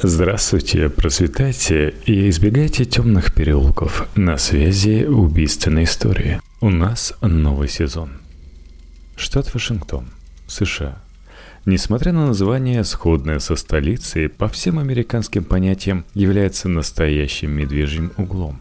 Здравствуйте, 0.00 0.88
процветайте 0.90 1.92
и 2.06 2.28
избегайте 2.28 2.84
темных 2.84 3.34
переулков. 3.34 4.06
На 4.14 4.36
связи 4.36 5.04
убийственной 5.04 5.84
истории. 5.84 6.40
У 6.60 6.70
нас 6.70 7.14
новый 7.20 7.68
сезон. 7.68 8.20
Штат 9.16 9.52
Вашингтон, 9.52 10.06
США. 10.46 11.02
Несмотря 11.66 12.12
на 12.12 12.28
название, 12.28 12.84
сходное 12.84 13.40
со 13.40 13.56
столицей, 13.56 14.28
по 14.28 14.46
всем 14.46 14.78
американским 14.78 15.42
понятиям 15.42 16.04
является 16.14 16.68
настоящим 16.68 17.50
медвежьим 17.50 18.12
углом. 18.16 18.60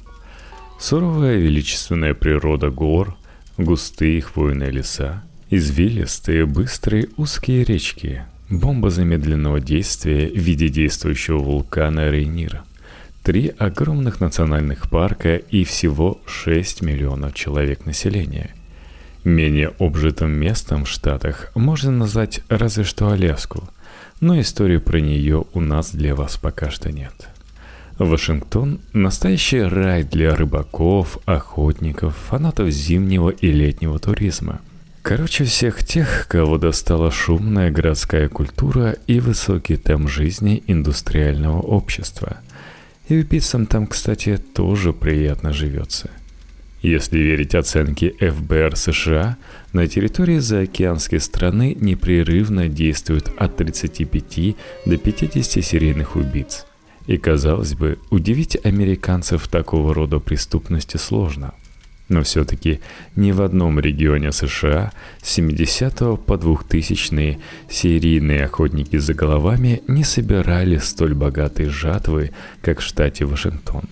Суровая 0.79 1.37
величественная 1.37 2.15
природа 2.15 2.71
гор, 2.71 3.15
густые 3.59 4.21
хвойные 4.21 4.71
леса, 4.71 5.23
извилистые, 5.51 6.47
быстрые 6.47 7.09
узкие 7.15 7.63
речки, 7.63 8.25
Бомба 8.49 8.89
замедленного 8.89 9.59
действия 9.59 10.29
в 10.29 10.37
виде 10.37 10.69
действующего 10.69 11.39
вулкана 11.39 12.09
Рейнира. 12.09 12.63
Три 13.21 13.53
огромных 13.57 14.21
национальных 14.21 14.89
парка 14.89 15.35
и 15.35 15.65
всего 15.65 16.21
6 16.25 16.81
миллионов 16.81 17.33
человек 17.33 17.85
населения. 17.85 18.55
Менее 19.25 19.73
обжитым 19.79 20.31
местом 20.31 20.85
в 20.85 20.89
Штатах 20.89 21.51
можно 21.55 21.91
назвать 21.91 22.39
разве 22.47 22.85
что 22.85 23.11
Аляску, 23.11 23.67
но 24.21 24.39
истории 24.39 24.77
про 24.77 25.01
нее 25.01 25.43
у 25.53 25.59
нас 25.59 25.91
для 25.91 26.15
вас 26.15 26.37
пока 26.37 26.71
что 26.71 26.89
нет. 26.89 27.27
Вашингтон– 27.99 28.79
настоящий 28.93 29.59
рай 29.59 30.03
для 30.03 30.33
рыбаков, 30.33 31.17
охотников, 31.25 32.15
фанатов 32.15 32.69
зимнего 32.69 33.29
и 33.29 33.51
летнего 33.51 33.99
туризма– 33.99 34.61
Короче, 35.07 35.45
всех 35.45 35.85
тех, 35.85 36.27
кого 36.27 36.57
достала 36.57 37.11
шумная 37.11 37.71
городская 37.71 38.27
культура 38.27 38.97
и 39.07 39.21
высокий 39.21 39.77
темп 39.77 40.09
жизни 40.09 40.61
индустриального 40.67 41.61
общества. 41.61 42.41
И 43.07 43.15
убийцам 43.15 43.67
там, 43.67 43.87
кстати, 43.87 44.35
тоже 44.35 44.91
приятно 44.91 45.53
живется. 45.53 46.09
Если 46.81 47.19
верить 47.19 47.55
оценке 47.55 48.15
ФБР 48.19 48.75
США, 48.75 49.37
на 49.71 49.87
территории 49.87 50.39
заокеанской 50.39 51.21
страны 51.21 51.73
непрерывно 51.79 52.67
действуют 52.67 53.31
от 53.37 53.55
35 53.55 54.57
до 54.85 54.97
50 54.97 55.63
серийных 55.63 56.17
убийц. 56.17 56.65
И, 57.05 57.15
казалось 57.17 57.75
бы, 57.75 57.97
удивить 58.09 58.57
американцев 58.61 59.47
такого 59.47 59.93
рода 59.93 60.19
преступности 60.19 60.97
сложно– 60.97 61.53
но 62.09 62.23
все-таки 62.23 62.79
ни 63.15 63.31
в 63.31 63.41
одном 63.41 63.79
регионе 63.79 64.31
США 64.31 64.91
с 65.21 65.29
70 65.31 66.25
по 66.25 66.37
2000 66.37 67.39
серийные 67.69 68.45
охотники 68.45 68.97
за 68.97 69.13
головами 69.13 69.81
не 69.87 70.03
собирали 70.03 70.77
столь 70.77 71.13
богатые 71.13 71.69
жатвы, 71.69 72.31
как 72.61 72.79
в 72.79 72.83
штате 72.83 73.25
Вашингтон. 73.25 73.83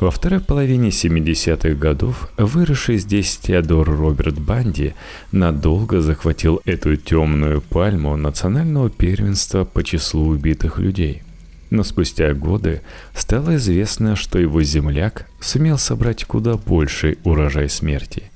Во 0.00 0.10
второй 0.10 0.40
половине 0.40 0.88
70-х 0.88 1.74
годов 1.76 2.28
выросший 2.36 2.98
здесь 2.98 3.36
Теодор 3.36 3.88
Роберт 3.88 4.40
Банди 4.40 4.94
надолго 5.30 6.00
захватил 6.00 6.60
эту 6.64 6.96
темную 6.96 7.60
пальму 7.60 8.16
национального 8.16 8.90
первенства 8.90 9.64
по 9.64 9.84
числу 9.84 10.26
убитых 10.26 10.78
людей– 10.78 11.22
но 11.74 11.82
спустя 11.82 12.32
годы 12.34 12.82
стало 13.14 13.56
известно, 13.56 14.14
что 14.14 14.38
его 14.38 14.62
земляк 14.62 15.26
сумел 15.40 15.76
собрать 15.76 16.24
куда 16.24 16.56
больший 16.56 17.18
урожай 17.24 17.68
смерти. 17.68 18.30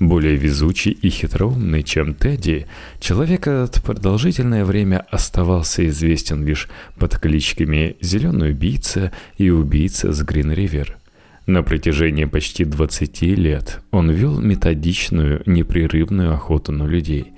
Более 0.00 0.34
везучий 0.34 0.90
и 0.90 1.08
хитроумный, 1.08 1.84
чем 1.84 2.12
Тедди, 2.12 2.66
человек 2.98 3.46
этот 3.46 3.80
продолжительное 3.84 4.64
время 4.64 5.06
оставался 5.10 5.86
известен 5.86 6.44
лишь 6.44 6.68
под 6.98 7.16
кличками 7.18 7.96
«Зеленый 8.00 8.50
убийца» 8.50 9.12
и 9.38 9.48
«Убийца 9.50 10.12
с 10.12 10.20
Грин-Ривер». 10.22 10.96
На 11.46 11.62
протяжении 11.62 12.24
почти 12.24 12.64
20 12.64 13.22
лет 13.22 13.80
он 13.92 14.10
вел 14.10 14.40
методичную, 14.40 15.42
непрерывную 15.46 16.34
охоту 16.34 16.72
на 16.72 16.84
людей, 16.84 17.32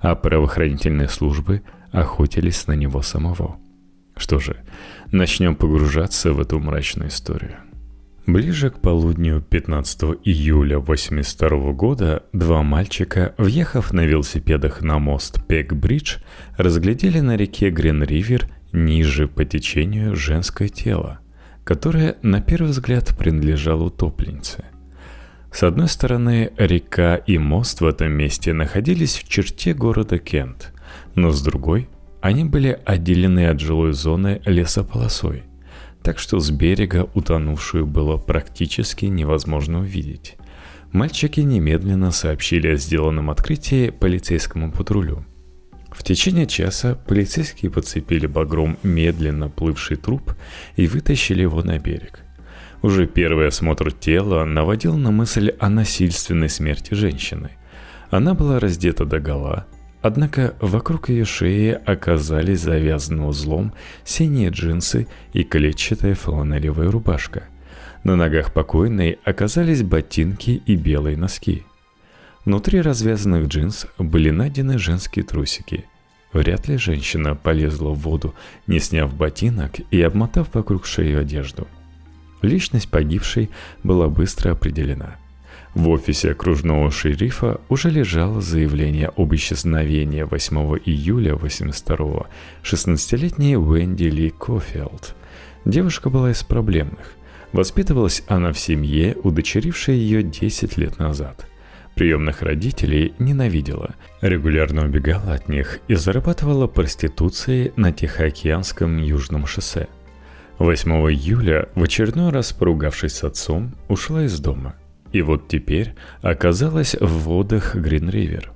а 0.00 0.14
правоохранительные 0.14 1.08
службы 1.08 1.62
охотились 1.90 2.66
на 2.66 2.72
него 2.72 3.00
самого. 3.00 3.58
Что 4.20 4.38
же, 4.38 4.56
начнем 5.12 5.56
погружаться 5.56 6.34
в 6.34 6.40
эту 6.40 6.60
мрачную 6.60 7.08
историю. 7.08 7.56
Ближе 8.26 8.68
к 8.68 8.78
полудню 8.78 9.40
15 9.40 10.02
июля 10.24 10.76
1982 10.76 11.72
года 11.72 12.22
два 12.34 12.62
мальчика, 12.62 13.34
въехав 13.38 13.94
на 13.94 14.02
велосипедах 14.02 14.82
на 14.82 14.98
мост 14.98 15.40
Пек-Бридж, 15.48 16.18
разглядели 16.58 17.20
на 17.20 17.34
реке 17.34 17.70
Грин-Ривер 17.70 18.46
ниже 18.72 19.26
по 19.26 19.46
течению 19.46 20.14
женское 20.14 20.68
тело, 20.68 21.20
которое 21.64 22.16
на 22.20 22.42
первый 22.42 22.72
взгляд 22.72 23.16
принадлежало 23.16 23.84
утопленнице. 23.84 24.66
С 25.50 25.62
одной 25.62 25.88
стороны, 25.88 26.52
река 26.58 27.16
и 27.16 27.38
мост 27.38 27.80
в 27.80 27.86
этом 27.86 28.12
месте 28.12 28.52
находились 28.52 29.16
в 29.16 29.26
черте 29.26 29.72
города 29.72 30.18
Кент, 30.18 30.74
но 31.14 31.30
с 31.30 31.40
другой– 31.42 31.88
они 32.20 32.44
были 32.44 32.78
отделены 32.84 33.46
от 33.48 33.60
жилой 33.60 33.92
зоны 33.92 34.42
лесополосой, 34.44 35.44
так 36.02 36.18
что 36.18 36.38
с 36.38 36.50
берега 36.50 37.08
утонувшую 37.14 37.86
было 37.86 38.16
практически 38.16 39.06
невозможно 39.06 39.80
увидеть. 39.80 40.36
Мальчики 40.92 41.40
немедленно 41.40 42.10
сообщили 42.10 42.68
о 42.68 42.76
сделанном 42.76 43.30
открытии 43.30 43.90
полицейскому 43.90 44.72
патрулю. 44.72 45.24
В 45.90 46.02
течение 46.02 46.46
часа 46.46 46.94
полицейские 46.94 47.70
подцепили 47.70 48.26
багром 48.26 48.76
медленно 48.82 49.48
плывший 49.48 49.96
труп 49.96 50.34
и 50.76 50.86
вытащили 50.86 51.42
его 51.42 51.62
на 51.62 51.78
берег. 51.78 52.20
Уже 52.82 53.06
первый 53.06 53.48
осмотр 53.48 53.92
тела 53.92 54.44
наводил 54.44 54.96
на 54.96 55.10
мысль 55.10 55.52
о 55.58 55.68
насильственной 55.68 56.48
смерти 56.48 56.94
женщины. 56.94 57.50
Она 58.10 58.34
была 58.34 58.58
раздета 58.58 59.04
до 59.04 59.20
гола, 59.20 59.66
Однако 60.02 60.54
вокруг 60.60 61.10
ее 61.10 61.24
шеи 61.24 61.78
оказались 61.84 62.60
завязаны 62.60 63.24
узлом 63.24 63.74
синие 64.04 64.48
джинсы 64.48 65.06
и 65.32 65.42
клетчатая 65.42 66.14
фланелевая 66.14 66.90
рубашка. 66.90 67.44
На 68.02 68.16
ногах 68.16 68.52
покойной 68.54 69.18
оказались 69.24 69.82
ботинки 69.82 70.62
и 70.64 70.74
белые 70.74 71.18
носки. 71.18 71.64
Внутри 72.46 72.80
развязанных 72.80 73.48
джинс 73.48 73.86
были 73.98 74.30
найдены 74.30 74.78
женские 74.78 75.22
трусики. 75.22 75.84
Вряд 76.32 76.68
ли 76.68 76.78
женщина 76.78 77.34
полезла 77.34 77.90
в 77.90 77.98
воду, 77.98 78.34
не 78.66 78.78
сняв 78.78 79.14
ботинок 79.14 79.80
и 79.90 80.00
обмотав 80.00 80.54
вокруг 80.54 80.86
шеи 80.86 81.14
одежду. 81.14 81.68
Личность 82.40 82.88
погибшей 82.88 83.50
была 83.82 84.08
быстро 84.08 84.52
определена– 84.52 85.16
в 85.74 85.88
офисе 85.88 86.32
окружного 86.32 86.90
шерифа 86.90 87.60
уже 87.68 87.90
лежало 87.90 88.40
заявление 88.40 89.10
об 89.16 89.34
исчезновении 89.34 90.22
8 90.22 90.56
июля 90.84 91.36
82 91.36 92.26
16-летней 92.64 93.56
Уэнди 93.56 94.04
Ли 94.04 94.30
Кофилд. 94.30 95.14
Девушка 95.64 96.10
была 96.10 96.32
из 96.32 96.42
проблемных. 96.42 97.12
Воспитывалась 97.52 98.24
она 98.26 98.52
в 98.52 98.58
семье, 98.58 99.16
удочерившей 99.22 99.96
ее 99.96 100.24
10 100.24 100.76
лет 100.76 100.98
назад. 100.98 101.46
Приемных 101.94 102.42
родителей 102.42 103.14
ненавидела, 103.18 103.94
регулярно 104.20 104.84
убегала 104.84 105.34
от 105.34 105.48
них 105.48 105.80
и 105.86 105.94
зарабатывала 105.94 106.66
проституцией 106.66 107.72
на 107.76 107.92
Тихоокеанском 107.92 108.98
Южном 108.98 109.46
шоссе. 109.46 109.86
8 110.58 110.90
июля, 111.10 111.68
в 111.74 111.82
очередной 111.82 112.30
раз 112.30 112.52
поругавшись 112.52 113.14
с 113.14 113.24
отцом, 113.24 113.74
ушла 113.88 114.24
из 114.24 114.38
дома. 114.40 114.74
И 115.12 115.22
вот 115.22 115.48
теперь 115.48 115.94
оказалась 116.22 116.94
в 116.94 117.24
водах 117.24 117.74
Грин-Ривер. 117.74 118.52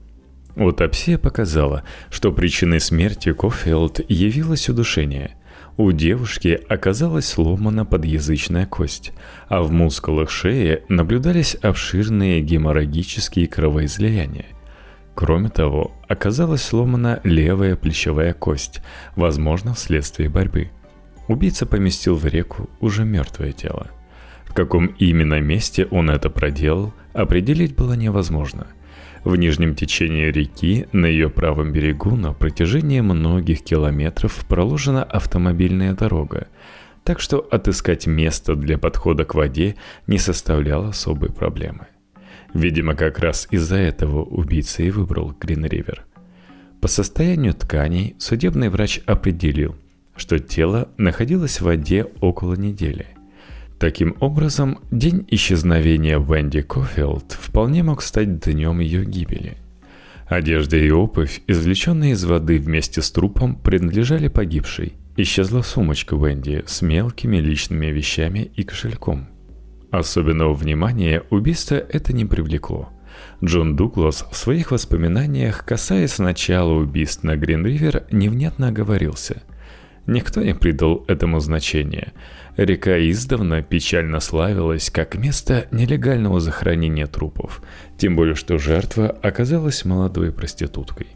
Аутопсия 0.56 1.19
показала, 1.19 1.82
что 2.10 2.32
причиной 2.32 2.81
смерти 2.81 3.32
Кофилд 3.32 4.00
явилось 4.09 4.69
удушение. 4.69 5.36
У 5.77 5.91
девушки 5.91 6.60
оказалась 6.68 7.27
сломана 7.27 7.84
подъязычная 7.84 8.65
кость, 8.65 9.12
а 9.48 9.62
в 9.62 9.72
мускулах 9.72 10.30
шеи 10.30 10.84
наблюдались 10.89 11.56
обширные 11.56 12.41
геморрагические 12.41 13.48
кровоизлияния. 13.48 14.47
Кроме 15.16 15.48
того, 15.48 15.92
оказалась 16.09 16.62
сломана 16.62 17.21
левая 17.24 17.74
плечевая 17.74 18.33
кость, 18.34 18.80
возможно, 19.16 19.74
вследствие 19.74 20.28
борьбы. 20.28 20.71
Убийца 21.27 21.66
поместил 21.66 22.15
в 22.15 22.24
реку 22.27 22.68
уже 22.80 23.04
мертвое 23.04 23.53
тело. 23.53 23.89
В 24.54 24.56
каком 24.56 24.86
именно 25.01 25.41
месте 25.41 25.89
он 25.91 26.09
это 26.09 26.30
проделал, 26.30 26.95
определить 27.12 27.74
было 27.74 27.95
невозможно. 27.95 28.68
В 29.24 29.34
нижнем 29.34 29.74
течении 29.74 30.30
реки, 30.30 30.86
на 30.92 31.06
ее 31.06 31.28
правом 31.28 31.72
берегу, 31.72 32.15
на 32.15 32.33
протяжении 32.33 33.01
многих 33.01 33.65
километров 33.65 34.47
проложена 34.47 35.03
автомобильная 35.03 35.95
дорога, 35.95 36.47
так 37.03 37.18
что 37.18 37.41
отыскать 37.51 38.06
место 38.06 38.54
для 38.54 38.78
подхода 38.78 39.24
к 39.24 39.34
воде 39.34 39.74
не 40.06 40.18
составляло 40.18 40.91
особой 40.91 41.33
проблемы. 41.33 41.89
Видимо, 42.53 42.95
как 42.95 43.18
раз 43.18 43.48
из-за 43.51 43.78
этого 43.78 44.22
убийца 44.22 44.84
и 44.84 44.91
выбрал 44.92 45.33
Грин-Ривер. 45.33 46.04
По 46.80 46.86
состоянию 46.86 47.54
тканей 47.54 48.15
судебный 48.21 48.68
врач 48.68 49.01
определил, 49.04 49.74
что 50.15 50.39
тело 50.39 50.91
находилось 50.97 51.60
в 51.60 51.65
воде 51.65 52.06
около 52.21 52.54
недели. 52.54 53.14
Таким 53.78 54.16
образом, 54.21 54.78
день 54.91 55.26
исчезновения 55.28 56.18
Венди 56.18 56.62
Кофилд 56.62 57.32
вполне 57.32 57.82
мог 57.82 58.03
стать 58.03 58.41
днем 58.41 58.78
ее 58.80 59.04
гибели. 59.04 59.59
Одежда 60.26 60.76
и 60.76 60.91
обувь, 60.91 61.42
извлеченные 61.47 62.12
из 62.12 62.24
воды 62.24 62.59
вместе 62.59 63.03
с 63.03 63.10
трупом, 63.10 63.56
принадлежали 63.56 64.28
погибшей. 64.28 64.94
Исчезла 65.16 65.62
сумочка 65.62 66.16
Венди 66.16 66.65
с 66.66 66.82
мелкими 66.82 67.36
личными 67.36 67.86
вещами 67.86 68.50
и 68.56 68.62
кошельком. 68.62 69.28
Особенного 69.91 70.54
внимания 70.54 71.22
убийство 71.30 71.74
это 71.74 72.12
не 72.12 72.24
привлекло. 72.24 72.88
Джон 73.44 73.77
Дуглас 73.77 74.27
в 74.30 74.36
своих 74.36 74.70
воспоминаниях, 74.70 75.65
касаясь 75.65 76.18
начала 76.18 76.72
убийств 76.72 77.22
на 77.22 77.36
Грин-Ривер, 77.36 78.04
невнятно 78.10 78.68
оговорился. 78.68 79.42
Никто 80.06 80.42
не 80.42 80.54
придал 80.54 81.04
этому 81.06 81.41
значения. 81.41 82.12
Река 82.56 82.98
издавна 82.98 83.62
печально 83.62 84.21
славилась 84.21 84.89
как 84.91 85.16
место 85.16 85.66
нелегального 85.72 86.39
захоронения 86.39 87.06
трупов, 87.06 87.62
тем 87.98 88.15
более 88.15 88.36
что 88.36 88.59
жертва 88.59 89.09
оказалась 89.09 89.84
молодой 89.84 90.30
проституткой. 90.33 91.09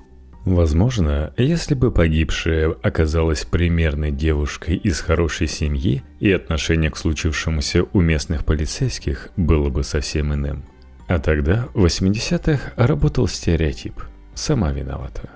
Возможно, 0.45 1.33
если 1.37 1.75
бы 1.75 1.93
погибшая 1.93 2.75
оказалась 2.83 3.45
примерной 3.45 4.11
девушкой 4.11 4.77
из 4.77 5.01
хорошей 5.01 5.47
семьи, 5.47 6.03
и 6.21 6.33
отношение 6.33 6.91
к 6.91 6.97
случившемуся 6.97 7.85
у 7.93 8.01
местных 8.01 8.45
полицейских 8.45 9.29
было 9.37 9.69
бы 9.69 9.85
совсем 9.85 10.33
иным. 10.33 10.65
А 11.07 11.19
тогда, 11.19 11.69
в 11.75 11.85
80-х, 11.85 12.73
работал 12.77 13.29
стереотип 13.29 14.03
«сама 14.35 14.73
виновата». 14.73 15.31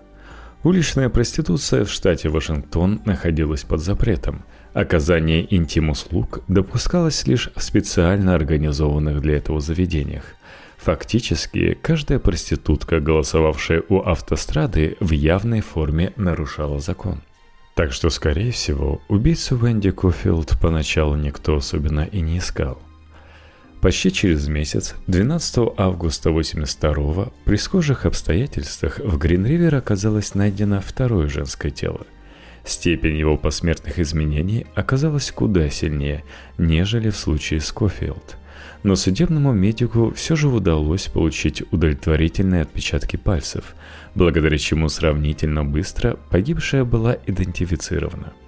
Уличная 0.64 1.08
проституция 1.08 1.84
в 1.84 1.90
штате 1.90 2.28
Вашингтон 2.28 3.02
находилась 3.04 3.64
под 3.64 3.81
запретом. 3.81 4.44
Оказание 4.74 5.46
интим-услуг 5.54 6.40
допускалось 6.48 7.26
лишь 7.26 7.50
в 7.54 7.62
специально 7.62 8.34
организованных 8.34 9.20
для 9.20 9.36
этого 9.36 9.60
заведениях. 9.60 10.24
Фактически, 10.78 11.78
каждая 11.80 12.19
проститутка, 12.19 13.00
голосовавшая 13.00 13.82
у 13.88 14.00
автострады, 14.00 14.96
в 15.00 15.10
явной 15.12 15.60
форме 15.60 16.12
нарушала 16.16 16.80
закон. 16.80 17.20
Так 17.74 17.92
что, 17.92 18.10
скорее 18.10 18.50
всего, 18.50 19.00
убийцу 19.08 19.56
Венди 19.56 19.90
Кофилд 19.90 20.58
поначалу 20.60 21.16
никто 21.16 21.56
особенно 21.56 22.02
и 22.02 22.20
не 22.20 22.38
искал– 22.38 22.78
Почти 23.82 24.12
через 24.12 24.46
месяц, 24.46 24.94
12 25.08 25.75
августа 25.76 26.30
82 26.30 27.32
при 27.44 27.56
схожих 27.56 28.06
обстоятельствах 28.06 29.00
в 29.00 29.18
Гринривер 29.18 29.75
оказалось 29.75 30.36
найдено 30.36 30.80
второе 30.80 31.26
женское 31.26 31.72
тело. 31.72 32.06
Степень 32.64 33.17
его 33.17 33.37
посмертных 33.37 33.99
изменений 33.99 34.67
оказалась 34.75 35.31
куда 35.31 35.69
сильнее, 35.69 36.25
нежели 36.59 37.11
в 37.11 37.17
случае 37.17 37.61
с 37.61 37.73
Кофилд. 37.73 38.37
Но 38.82 38.97
судебному 38.97 39.53
медику 39.53 40.12
все 40.14 40.37
же 40.37 40.49
удалось 40.49 41.06
получить 41.06 41.62
удовлетворительные 41.73 42.62
отпечатки 42.62 43.17
пальцев, 43.17 43.75
благодаря 44.14 44.59
чему 44.59 44.88
сравнительно 44.88 45.64
быстро 45.64 46.19
погибшая 46.31 46.85
была 46.85 47.17
идентифицирована– 47.26 48.32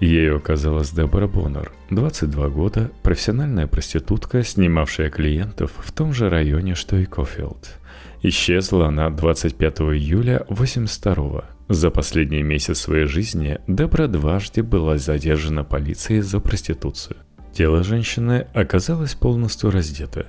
Ею 0.00 0.36
оказалась 0.36 0.92
Дебора 0.92 1.26
Боннер, 1.26 1.72
22 1.90 2.48
года, 2.48 2.90
профессиональная 3.02 3.66
проститутка, 3.66 4.42
снимавшая 4.42 5.10
клиентов 5.10 5.72
в 5.76 5.92
том 5.92 6.14
же 6.14 6.30
районе, 6.30 6.74
что 6.74 6.96
и 6.96 7.04
Кофилд. 7.04 7.78
Исчезла 8.22 8.88
она 8.88 9.08
25 9.08 9.80
июля 9.80 10.44
82 10.50 11.44
За 11.68 11.90
последний 11.90 12.42
месяц 12.42 12.80
своей 12.80 13.06
жизни 13.06 13.60
Дебра 13.66 14.08
дважды 14.08 14.62
была 14.62 14.98
задержана 14.98 15.64
полицией 15.64 16.20
за 16.20 16.38
проституцию. 16.38 17.16
Тело 17.54 17.82
женщины 17.82 18.46
оказалось 18.52 19.14
полностью 19.14 19.70
раздето. 19.70 20.26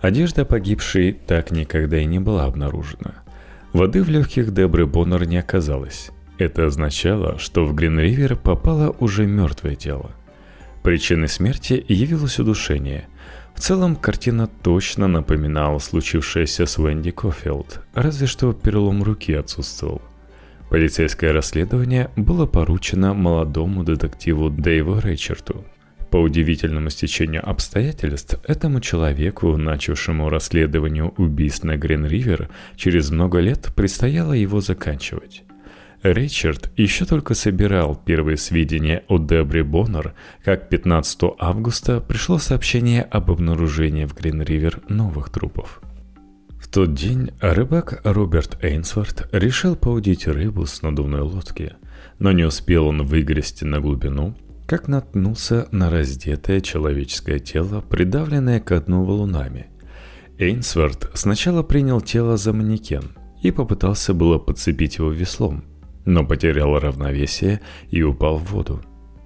Одежда 0.00 0.44
погибшей 0.44 1.12
так 1.12 1.50
никогда 1.50 1.98
и 1.98 2.04
не 2.04 2.20
была 2.20 2.44
обнаружена. 2.44 3.24
Воды 3.72 4.04
в 4.04 4.08
легких 4.08 4.54
Дебры 4.54 4.86
Боннер 4.86 5.26
не 5.26 5.38
оказалось. 5.38 6.10
Это 6.38 6.66
означало, 6.66 7.38
что 7.38 7.64
в 7.64 7.74
Гринривер 7.74 8.36
попало 8.36 8.94
уже 9.00 9.26
мертвое 9.26 9.74
тело. 9.74 10.12
Причиной 10.84 11.28
смерти 11.28 11.84
явилось 11.88 12.38
удушение. 12.38 13.08
В 13.54 13.60
целом, 13.60 13.96
картина 13.96 14.48
точно 14.62 15.08
напоминала 15.08 15.78
случившееся 15.78 16.66
с 16.66 16.78
Венди 16.78 17.10
Кофилд, 17.10 17.80
разве 17.94 18.26
что 18.26 18.52
перелом 18.52 19.02
руки 19.02 19.32
отсутствовал. 19.34 20.02
Полицейское 20.70 21.32
расследование 21.32 22.10
было 22.16 22.46
поручено 22.46 23.14
молодому 23.14 23.84
детективу 23.84 24.48
Дэйву 24.48 25.00
Рейчерту. 25.00 25.64
По 26.10 26.16
удивительному 26.16 26.90
стечению 26.90 27.48
обстоятельств, 27.48 28.38
этому 28.46 28.80
человеку, 28.80 29.56
начавшему 29.56 30.28
расследование 30.28 31.04
убийств 31.04 31.64
на 31.64 31.76
Грин-Ривер, 31.76 32.50
через 32.76 33.10
много 33.10 33.38
лет 33.38 33.70
предстояло 33.74 34.32
его 34.32 34.60
заканчивать. 34.60 35.42
Ричард 36.02 36.70
еще 36.76 37.04
только 37.04 37.34
собирал 37.34 37.94
первые 37.94 38.36
сведения 38.36 39.04
о 39.08 39.18
Дебре 39.18 39.62
Боннер, 39.62 40.14
как 40.44 40.68
15 40.68 41.34
августа 41.38 42.00
пришло 42.00 42.38
сообщение 42.38 43.02
об 43.02 43.30
обнаружении 43.30 44.04
в 44.04 44.14
Грин-Ривер 44.14 44.82
новых 44.88 45.30
трупов. 45.30 45.80
В 46.58 46.66
тот 46.68 46.94
день 46.94 47.30
рыбак 47.40 48.00
Роберт 48.02 48.58
Эйнсворт 48.64 49.28
решил 49.30 49.76
поудить 49.76 50.26
рыбу 50.26 50.66
с 50.66 50.82
надувной 50.82 51.20
лодки, 51.20 51.74
но 52.18 52.32
не 52.32 52.44
успел 52.44 52.88
он 52.88 53.06
выгрести 53.06 53.64
на 53.64 53.78
глубину, 53.78 54.34
как 54.66 54.88
наткнулся 54.88 55.68
на 55.70 55.88
раздетое 55.88 56.60
человеческое 56.60 57.38
тело, 57.38 57.80
придавленное 57.80 58.58
к 58.58 58.80
дну 58.80 59.04
валунами. 59.04 59.66
Эйнсворт 60.38 61.10
сначала 61.14 61.62
принял 61.62 62.00
тело 62.00 62.36
за 62.36 62.52
манекен 62.52 63.12
и 63.40 63.52
попытался 63.52 64.14
было 64.14 64.38
подцепить 64.38 64.96
его 64.98 65.12
веслом– 65.12 65.62
но 66.04 66.24
потерял 66.24 66.78
равновесие 66.78 67.60
и 67.90 68.02
упал 68.02 68.38
в 68.38 68.52
воду. 68.52 68.82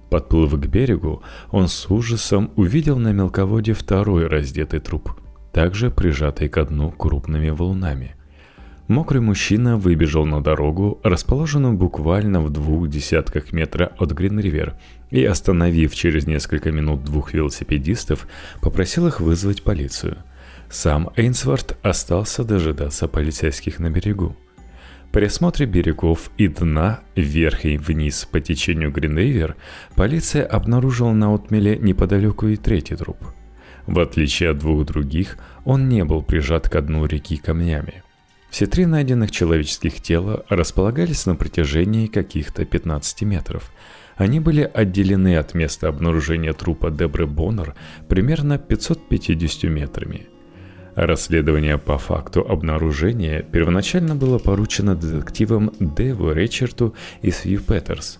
Подплыв 0.09 0.53
к 0.53 0.65
берегу, 0.67 1.21
он 1.51 1.67
с 1.67 1.89
ужасом 1.89 2.51
увидел 2.55 2.97
на 2.97 3.11
мелководье 3.11 3.73
второй 3.73 4.27
раздетый 4.27 4.79
труп, 4.79 5.11
также 5.51 5.91
прижатый 5.91 6.47
ко 6.47 6.63
дну 6.63 6.91
крупными 6.91 7.49
волнами. 7.49 8.13
Мокрый 8.87 9.19
мужчина 9.19 9.75
выбежал 9.75 10.25
на 10.25 10.41
дорогу, 10.41 11.01
расположенную 11.03 11.73
буквально 11.73 12.39
в 12.39 12.49
двух 12.49 12.87
десятках 12.87 13.51
метра 13.51 13.91
от 13.97 14.13
Гринривер, 14.13 14.75
и, 15.09 15.25
остановив 15.25 15.93
через 15.93 16.25
несколько 16.25 16.71
минут 16.71 17.03
двух 17.03 17.33
велосипедистов, 17.33 18.27
попросил 18.61 19.07
их 19.07 19.19
вызвать 19.19 19.63
полицию. 19.63 20.17
Сам 20.69 21.09
Эйнсворт 21.17 21.77
остался 21.81 22.45
дожидаться 22.45 23.09
полицейских 23.09 23.79
на 23.79 23.89
берегу. 23.89 24.37
При 25.11 25.25
осмотре 25.25 25.65
берегов 25.65 26.29
и 26.37 26.47
дна 26.47 26.99
вверх 27.15 27.65
и 27.65 27.77
вниз 27.77 28.25
по 28.25 28.39
течению 28.39 28.91
Гринривер 28.91 29.55
полиция 29.95 30.45
обнаружила 30.45 31.13
на 31.13 31.33
отмеле 31.33 31.77
неподалеку 31.77 32.47
и 32.47 32.55
третий 32.55 32.95
труп. 32.95 33.17
В 33.87 33.99
отличие 33.99 34.49
от 34.49 34.59
двух 34.59 34.85
других, 34.85 35.37
он 35.63 35.87
не 35.87 36.03
был 36.03 36.21
прижат 36.21 36.69
к 36.69 36.81
дну 36.81 37.05
реки 37.05 37.37
камнями. 37.37 38.03
Все 38.49 38.65
три 38.65 38.85
найденных 38.85 39.31
человеческих 39.31 40.01
тела 40.01 40.45
располагались 40.49 41.25
на 41.25 41.35
протяжении 41.35 42.07
каких-то 42.07 42.65
15 42.65 43.21
метров. 43.23 43.71
Они 44.17 44.39
были 44.39 44.69
отделены 44.71 45.37
от 45.37 45.53
места 45.53 45.87
обнаружения 45.87 46.53
трупа 46.53 46.91
Дебры 46.91 47.27
Боннер 47.27 47.75
примерно 48.07 48.57
550 48.57 49.63
метрами– 49.63 50.27
Расследование 50.97 51.77
по 51.77 51.99
факту 51.99 52.41
обнаружения 52.41 53.43
первоначально 53.43 54.15
было 54.15 54.39
поручено 54.39 54.95
детективам 54.95 55.71
Дэву 55.79 56.31
Ричарту 56.31 56.95
и 57.21 57.29
Сью 57.29 57.61
Петерс. 57.61 58.17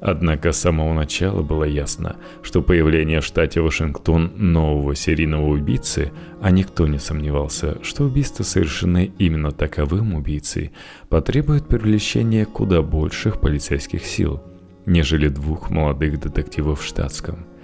Однако 0.00 0.50
с 0.50 0.58
самого 0.58 0.92
начала 0.92 1.42
было 1.42 1.62
ясно, 1.62 2.16
что 2.42 2.62
появление 2.62 3.20
в 3.20 3.24
штате 3.24 3.60
Вашингтон 3.60 4.32
нового 4.34 4.96
серийного 4.96 5.46
убийцы, 5.46 6.10
а 6.42 6.50
никто 6.50 6.88
не 6.88 6.98
сомневался, 6.98 7.78
что 7.84 8.02
убийство, 8.02 8.42
совершенное 8.42 9.08
именно 9.18 9.52
таковым 9.52 10.14
убийцей, 10.14 10.72
потребует 11.08 11.68
привлечения 11.68 12.44
куда 12.44 12.82
больших 12.82 13.40
полицейских 13.40 14.04
сил, 14.04 14.42
нежели 14.84 15.28
двух 15.28 15.70
молодых 15.70 16.18
детективов 16.18 16.80
в 16.80 16.84
штатском– 16.84 17.46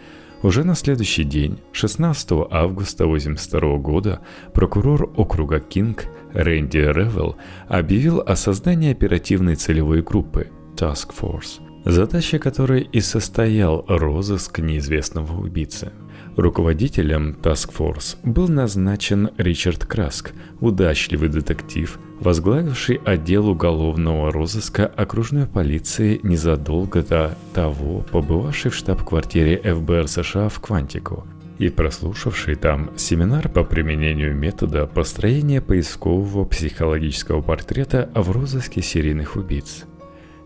уже 0.42 0.64
на 0.64 0.74
следующий 0.74 1.24
день, 1.24 1.58
16 1.72 2.30
августа 2.50 3.04
1982 3.04 3.78
года, 3.78 4.20
прокурор 4.52 5.12
округа 5.16 5.60
Кинг 5.60 6.06
Рэнди 6.32 6.78
Ревелл 6.78 7.36
объявил 7.68 8.20
о 8.20 8.36
создании 8.36 8.92
оперативной 8.92 9.56
целевой 9.56 10.02
группы 10.02 10.48
Task 10.76 11.10
Force, 11.18 11.60
задача 11.84 12.38
которой 12.38 12.82
и 12.82 13.00
состоял 13.00 13.84
розыск 13.86 14.58
неизвестного 14.58 15.40
убийцы. 15.40 15.92
Руководителем 16.36 17.36
Task 17.42 17.74
Force 17.76 18.16
был 18.22 18.48
назначен 18.48 19.28
Ричард 19.36 19.84
Краск, 19.84 20.32
удачливый 20.60 21.28
детектив, 21.28 21.98
возглавивший 22.20 23.00
отдел 23.04 23.48
уголовного 23.48 24.32
розыска 24.32 24.86
окружной 24.86 25.46
полиции 25.46 26.20
незадолго 26.22 27.02
до 27.02 27.36
того, 27.52 28.06
побывавший 28.10 28.70
в 28.70 28.74
штаб-квартире 28.74 29.58
ФБР 29.58 30.08
США 30.08 30.48
в 30.48 30.58
Квантику 30.60 31.26
и 31.58 31.68
прослушавший 31.68 32.54
там 32.54 32.90
семинар 32.96 33.50
по 33.50 33.62
применению 33.62 34.34
метода 34.34 34.86
построения 34.86 35.60
поискового 35.60 36.46
психологического 36.46 37.42
портрета 37.42 38.10
в 38.14 38.30
розыске 38.30 38.80
серийных 38.80 39.36
убийц. 39.36 39.84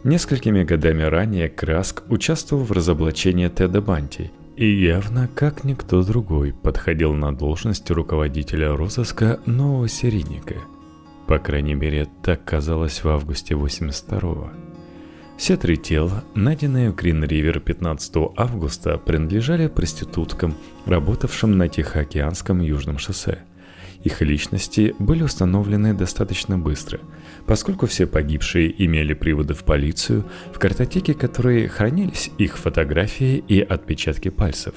Несколькими 0.03 0.65
годами 0.65 1.05
ранее 1.05 1.49
Краск 1.49 2.03
участвовал 2.09 2.65
в 2.65 2.73
разоблачении 2.73 3.47
Теда 3.47 3.81
Банти– 3.81 4.33
и 4.57 4.67
явно, 4.67 5.29
как 5.35 5.65
никто 5.65 6.03
другой, 6.03 6.53
подходил 6.53 7.13
на 7.13 7.35
должность 7.37 7.91
руководителя 7.91 8.75
розыска 8.75 9.39
нового 9.45 9.87
серийника. 9.89 10.55
По 11.27 11.39
крайней 11.39 11.75
мере, 11.75 12.09
так 12.23 12.45
казалось 12.45 13.05
в 13.05 13.09
августе 13.09 13.55
82-го. 13.55 14.51
Все 15.37 15.59
три 15.59 15.77
тела, 15.77 16.25
найденные 16.35 16.91
в 16.91 16.95
Грин-Ривер 16.95 17.61
15 17.61 18.15
августа, 18.37 18.97
принадлежали 18.97 19.67
проституткам, 19.67 20.55
работавшим 20.87 21.59
на 21.59 21.69
Тихоокеанском 21.69 22.61
Южном 22.61 22.99
шоссе– 22.99 23.41
их 24.07 24.23
личности 24.23 24.95
были 25.01 25.25
установлены 25.25 25.93
достаточно 25.93 26.57
быстро, 26.57 27.01
поскольку 27.47 27.87
все 27.87 28.07
погибшие 28.07 28.85
имели 28.85 29.15
приводы 29.15 29.55
в 29.55 29.65
полицию, 29.65 30.25
в 30.53 30.59
картотеке 30.59 31.15
которой 31.15 31.67
хранились 31.69 32.31
их 32.39 32.59
фотографии 32.59 33.43
и 33.49 33.61
отпечатки 33.61 34.29
пальцев. 34.29 34.75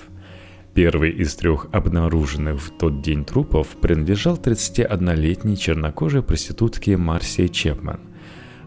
Первый 0.73 1.11
из 1.11 1.35
трех 1.35 1.67
обнаруженных 1.71 2.61
в 2.61 2.77
тот 2.77 3.01
день 3.01 3.25
трупов 3.25 3.67
принадлежал 3.81 4.37
31-летней 4.37 5.57
чернокожей 5.57 6.21
проститутке 6.21 6.95
Марсии 6.95 7.47
Чепман. 7.47 7.99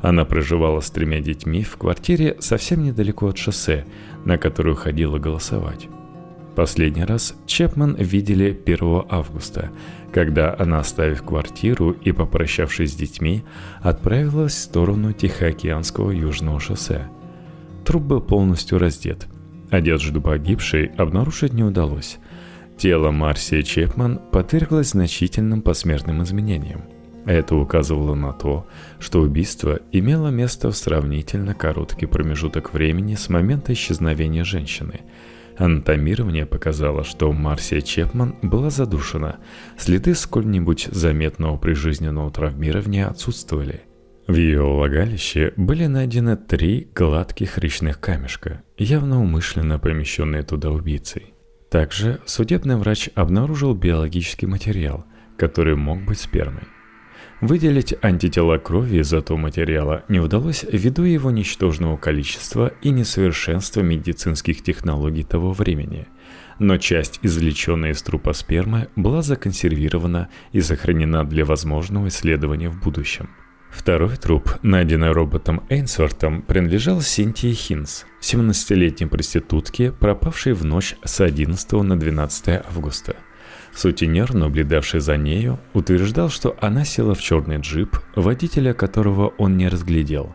Она 0.03 0.25
проживала 0.25 0.81
с 0.81 0.91
тремя 0.91 1.21
детьми 1.21 1.63
в 1.63 1.77
квартире 1.77 2.37
совсем 2.41 2.83
недалеко 2.83 3.29
от 3.29 3.39
шоссе, 3.39 3.87
на 4.25 4.37
которую 4.37 4.75
ходила 4.75 5.19
голосовать. 5.19 5.89
Последний 6.55 7.05
раз 7.05 7.35
Чепман 7.47 7.95
видели 7.95 8.57
1 8.67 9.05
августа, 9.09 9.71
когда 10.13 10.55
она, 10.59 10.81
оставив 10.81 11.23
квартиру 11.23 11.93
и 11.93 12.13
попрощавшись 12.13 12.93
с 12.93 12.95
детьми, 12.95 13.43
отправилась 13.81 14.53
в 14.53 14.59
сторону 14.59 15.15
Тихоокеанского 15.15 16.11
южного 16.11 16.61
шоссе. 16.61 17.09
Труп 17.87 18.03
был 18.03 18.21
полностью 18.21 18.79
раздет. 18.79 19.29
Одежду 19.71 20.21
погибшей 20.21 20.87
обнаружить 20.99 21.55
не 21.55 21.65
удалось. 21.65 22.19
Тело 22.77 23.11
Марсии 23.11 23.63
Чепман 23.63 24.21
подверглось 24.31 24.91
значительным 24.91 25.63
посмертным 25.63 26.23
изменениям. 26.23 26.83
Это 27.25 27.57
указывало 27.57 28.15
на 28.15 28.33
то, 28.33 28.67
что 28.99 29.21
убийство 29.21 29.79
имело 29.91 30.29
место 30.29 30.71
в 30.71 30.77
сравнительно 30.77 31.55
короткий 31.55 32.07
промежуток 32.07 32.75
времени 32.75 33.15
с 33.15 33.31
момента 33.31 33.73
исчезновения 33.73 34.45
женщины– 34.45 35.01
Анатомирование 35.62 36.45
показало, 36.45 37.04
что 37.04 37.31
Марсия 37.31 37.83
Чепман 37.83 38.35
была 38.42 38.69
задушена. 38.69 39.37
Следы 39.78 40.16
сколь-нибудь 40.16 40.88
заметного 40.90 41.57
прижизненного 41.57 42.33
травмирования 42.33 43.07
отсутствовали. 43.07 43.83
В 44.26 44.35
ее 44.35 44.64
влагалище 44.64 45.52
были 45.57 45.87
найдены 45.87 46.37
три 46.37 46.88
гладких 46.92 47.59
речных 47.59 48.00
камешка, 48.00 48.64
явно 48.76 49.23
умышленно 49.23 49.78
помещенные 49.78 50.42
туда 50.42 50.71
убийцей. 50.71 51.33
Также 51.71 52.19
судебный 52.26 52.75
врач 52.75 53.11
обнаружил 53.14 53.73
биологический 53.73 54.47
материал, 54.47 55.04
который 55.38 55.76
мог 55.76 56.04
быть 56.04 56.19
спермой. 56.19 56.64
Выделить 57.43 57.93
антитела 58.03 58.59
крови 58.59 59.01
из 59.01 59.13
этого 59.13 59.37
материала 59.37 60.05
не 60.07 60.21
удалось 60.21 60.63
ввиду 60.63 61.03
его 61.03 61.33
ничтожного 61.33 61.97
количества 61.97 62.73
и 62.83 62.91
несовершенства 62.91 63.81
медицинских 63.81 64.63
технологий 64.63 65.25
того 65.25 65.53
времени. 65.53 66.07
Но 66.61 66.79
часть, 66.79 67.19
извлеченная 67.23 67.91
из 67.91 68.03
трупа 68.03 68.33
спермы, 68.33 68.87
была 68.95 69.23
законсервирована 69.23 70.29
и 70.53 70.61
сохранена 70.61 71.25
для 71.25 71.45
возможного 71.45 72.07
исследования 72.07 72.69
в 72.69 72.81
будущем. 72.81 73.29
Второй 73.73 74.17
труп, 74.19 74.59
найденный 74.63 75.11
роботом 75.11 75.65
Эйнсвортом, 75.69 76.43
принадлежал 76.43 77.01
Синтии 77.01 77.55
Хинс, 77.55 78.07
17-летней 78.21 79.07
проститутке, 79.09 79.91
пропавшей 79.91 80.53
в 80.53 80.65
ночь 80.65 80.95
с 81.03 81.21
11 81.21 81.73
на 81.73 81.99
12 81.99 82.49
августа– 82.69 83.17
Сутенер, 83.75 84.35
наблюдавший 84.35 85.00
за 85.00 85.17
нею, 85.17 85.59
утверждал, 85.73 86.29
что 86.29 86.57
она 86.61 86.85
села 86.85 87.14
в 87.14 87.21
черный 87.21 87.59
джип, 87.59 87.97
водителя 88.14 88.75
которого 88.75 89.29
он 89.38 89.57
не 89.57 89.69
разглядел. 89.69 90.35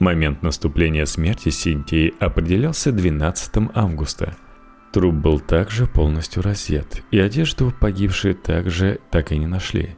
Момент 0.00 0.42
наступления 0.42 1.04
смерти 1.04 1.50
Синтии 1.50 2.12
определялся 2.18 2.90
12 2.90 3.70
августа. 3.74 4.36
Труп 4.92 5.14
был 5.14 5.40
также 5.40 5.86
полностью 5.86 6.42
раздет, 6.42 7.02
и 7.10 7.18
одежду 7.18 7.72
погибшей 7.80 8.34
также 8.34 9.00
так 9.10 9.32
и 9.32 9.38
не 9.38 9.46
нашли. 9.46 9.96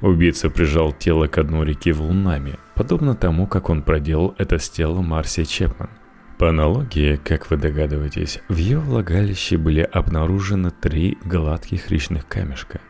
Убийца 0.00 0.50
прижал 0.50 0.92
тело 0.92 1.26
к 1.26 1.42
дну 1.42 1.62
реки 1.62 1.92
волнами, 1.92 2.58
подобно 2.74 3.14
тому, 3.14 3.46
как 3.46 3.68
он 3.70 3.82
проделал 3.82 4.34
это 4.38 4.58
с 4.58 4.68
телом 4.68 5.06
Марси 5.06 5.44
Чепман. 5.44 5.90
По 6.38 6.48
аналогии, 6.48 7.20
как 7.22 7.50
вы 7.50 7.56
догадываетесь, 7.56 8.40
в 8.48 8.56
ее 8.56 8.78
влагалище 8.78 9.56
были 9.56 9.80
обнаружены 9.80 10.70
три 10.70 11.18
гладких 11.24 11.90
речных 11.90 12.26
камешка. 12.26 12.80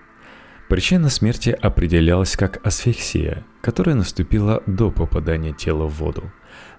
Причина 0.68 1.10
смерти 1.10 1.50
определялась 1.50 2.36
как 2.36 2.64
асфиксия, 2.66 3.44
которая 3.60 3.94
наступила 3.94 4.62
до 4.66 4.90
попадания 4.90 5.52
тела 5.52 5.86
в 5.86 5.98
воду. 5.98 6.32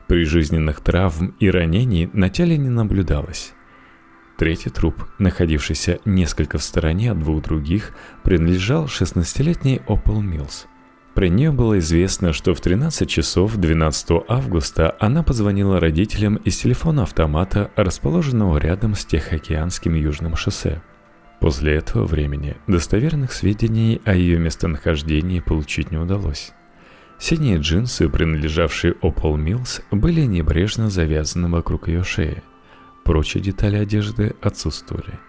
При 0.07 0.25
жизненных 0.25 0.81
травм 0.81 1.35
и 1.39 1.49
ранений 1.49 2.09
на 2.11 2.29
теле 2.29 2.57
не 2.57 2.69
наблюдалось. 2.69 3.53
Третий 4.37 4.71
труп, 4.71 5.05
находившийся 5.19 5.99
несколько 6.05 6.57
в 6.57 6.63
стороне 6.63 7.11
от 7.11 7.19
двух 7.19 7.43
других, 7.43 7.91
принадлежал 8.23 8.85
16-летней 8.85 9.81
Опол 9.87 10.21
Милс– 10.21 10.65
про 11.13 11.27
нее 11.29 11.51
было 11.51 11.77
известно, 11.77 12.33
что 12.33 12.55
в 12.55 12.61
13 12.61 13.07
часов 13.07 13.55
12 13.55 14.23
августа 14.27 14.95
она 14.99 15.21
позвонила 15.21 15.79
родителям 15.79 16.37
из 16.37 16.57
телефона 16.57 17.03
автомата, 17.03 17.69
расположенного 17.75 18.57
рядом 18.57 18.95
с 18.95 19.05
Тихоокеанским 19.05 19.93
южным 19.93 20.35
шоссе. 20.35 20.81
После 21.39 21.75
этого 21.75 22.05
времени 22.05 22.57
достоверных 22.65 23.31
сведений 23.31 24.01
о 24.05 24.15
ее 24.15 24.39
местонахождении 24.39 25.39
получить 25.39 25.91
не 25.91 25.97
удалось. 25.97 26.51
Синие 27.19 27.57
джинсы, 27.57 28.09
принадлежавшие 28.09 28.93
Opal 28.93 29.35
Mills, 29.35 29.83
были 29.91 30.21
небрежно 30.21 30.89
завязаны 30.89 31.47
вокруг 31.47 31.89
ее 31.89 32.03
шеи. 32.03 32.41
Прочие 33.03 33.43
детали 33.43 33.77
одежды 33.77 34.35
отсутствовали. 34.41 35.19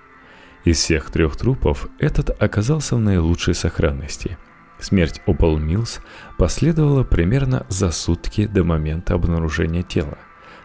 Из 0.64 0.78
всех 0.78 1.10
трех 1.10 1.36
трупов 1.36 1.88
этот 1.98 2.30
оказался 2.42 2.96
в 2.96 3.00
наилучшей 3.00 3.52
сохранности– 3.52 4.38
Смерть 4.84 5.22
Опал 5.24 5.56
Милс 5.56 6.00
последовала 6.36 7.04
примерно 7.04 7.64
за 7.70 7.90
сутки 7.90 8.46
до 8.46 8.64
момента 8.64 9.14
обнаружения 9.14 9.82
тела, 9.82 10.18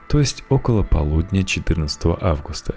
то 0.10 0.20
есть 0.20 0.44
около 0.50 0.84
полудня 0.84 1.46
14 1.46 2.18
августа. 2.20 2.76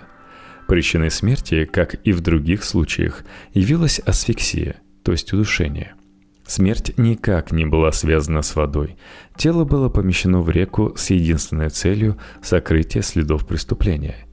Причиной 0.68 1.10
смерти, 1.10 1.64
как 1.64 1.94
и 2.06 2.12
в 2.12 2.20
других 2.20 2.62
случаях, 2.62 3.24
явилась 3.54 3.98
асфиксия, 3.98 4.76
то 5.02 5.10
есть 5.10 5.32
удушение. 5.32 5.94
Смерть 6.46 6.96
никак 6.96 7.50
не 7.50 7.66
была 7.66 7.90
связана 7.90 8.42
с 8.42 8.54
водой. 8.54 8.96
Тело 9.36 9.64
было 9.64 9.88
помещено 9.88 10.42
в 10.42 10.48
реку 10.48 10.92
с 10.96 11.10
единственной 11.10 11.70
целью 11.70 12.18
сокрытия 12.40 13.02
следов 13.02 13.48
преступления. 13.48 14.28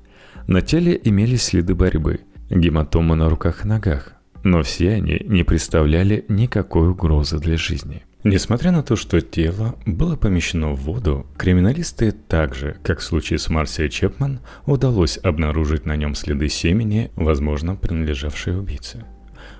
На 0.45 0.61
теле 0.61 0.99
имелись 1.03 1.41
следы 1.41 1.73
борьбы, 1.73 2.19
гематомы 2.51 3.15
на 3.15 3.29
руках 3.29 3.65
и 3.65 3.67
ногах, 3.67 4.13
но 4.43 4.63
все 4.63 4.93
они 4.93 5.21
не 5.25 5.43
представляли 5.43 6.25
никакой 6.27 6.89
угрозы 6.89 7.39
для 7.39 7.57
жизни. 7.57 8.03
Несмотря 8.23 8.71
на 8.71 8.83
то, 8.83 8.97
что 8.97 9.21
тело 9.21 9.75
было 9.85 10.17
помещено 10.17 10.71
в 10.73 10.81
воду, 10.81 11.25
криминалисты 11.37 12.11
также, 12.11 12.75
как 12.83 12.99
в 12.99 13.03
случае 13.03 13.39
с 13.39 13.49
Марсией 13.49 13.89
Чепман, 13.89 14.41
удалось 14.65 15.17
обнаружить 15.23 15.85
на 15.85 15.95
нем 15.95 16.15
следы 16.15 16.49
семени, 16.49 17.11
возможно, 17.15 17.75
принадлежавшей 17.75 18.59
убийце. 18.59 19.05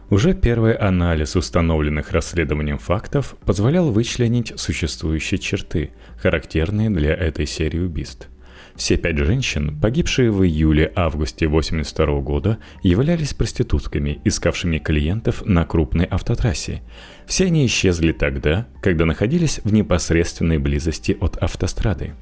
Уже 0.09 0.33
первый 0.33 0.73
анализ 0.73 1.37
установленных 1.37 2.11
расследованием 2.11 2.79
фактов 2.79 3.37
позволял 3.45 3.91
вычленить 3.91 4.51
существующие 4.57 5.37
черты, 5.37 5.91
характерные 6.17 6.89
для 6.89 7.13
этой 7.13 7.45
серии 7.45 7.79
убийств– 7.79 8.27
все 8.75 8.97
пять 8.97 9.17
женщин, 9.17 9.79
погибшие 9.79 10.31
в 10.31 10.43
июле-августе 10.43 11.47
82 11.47 12.21
года, 12.21 12.57
являлись 12.83 13.33
проститутками, 13.33 14.19
искавшими 14.23 14.77
клиентов 14.77 15.45
на 15.45 15.65
крупной 15.65 16.05
автотрассе. 16.05 16.81
Все 17.25 17.45
они 17.45 17.65
исчезли 17.65 18.11
тогда, 18.11 18.67
когда 18.81 19.05
находились 19.05 19.61
в 19.63 19.73
непосредственной 19.73 20.57
близости 20.57 21.17
от 21.19 21.37
автострады. 21.37 22.13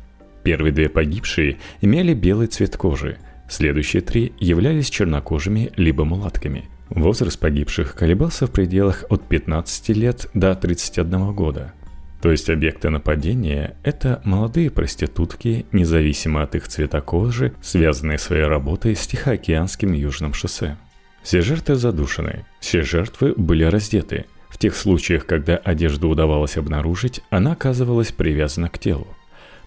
Первые 0.44 0.72
две 0.72 0.90
погибшие 0.90 1.58
имели 1.82 2.14
белый 2.14 2.48
цвет 2.48 2.78
кожи, 2.78 3.18
Следующие 3.50 4.02
три 4.02 4.34
являлись 4.40 4.90
чернокожими 4.90 5.72
либо 5.78 6.04
мулатками. 6.04 6.66
Возраст 6.90 7.40
погибших 7.40 7.96
колебался 7.96 8.48
в 8.48 8.52
пределах 8.52 9.06
от 9.10 9.28
15 9.28 9.90
лет 9.90 10.30
до 10.34 10.54
31 10.54 11.34
года. 11.34 11.74
То 12.22 12.32
есть 12.32 12.50
объекты 12.50 12.90
нападения– 12.90 13.76
это 13.84 14.22
молодые 14.24 14.72
проститутки, 14.72 15.66
независимо 15.72 16.42
от 16.42 16.56
их 16.56 16.68
цвета 16.68 17.00
кожи, 17.00 17.54
связанные 17.62 18.18
своей 18.18 18.46
работой 18.46 18.96
с 18.96 19.06
Тихоокеанским 19.06 19.94
Южным 19.94 20.34
шоссе. 20.34 20.78
Все 21.22 21.42
жертвы 21.42 21.76
задушены, 21.76 22.46
все 22.60 22.82
жертвы 22.82 23.34
были 23.38 23.64
раздеты. 23.64 24.26
В 24.50 24.58
тех 24.58 24.76
случаях, 24.76 25.26
когда 25.26 25.58
одежду 25.58 26.10
удавалось 26.10 26.58
обнаружить, 26.58 27.22
она 27.30 27.52
оказывалась 27.52 28.12
привязана 28.12 28.70
к 28.70 28.80
телу. 28.80 29.08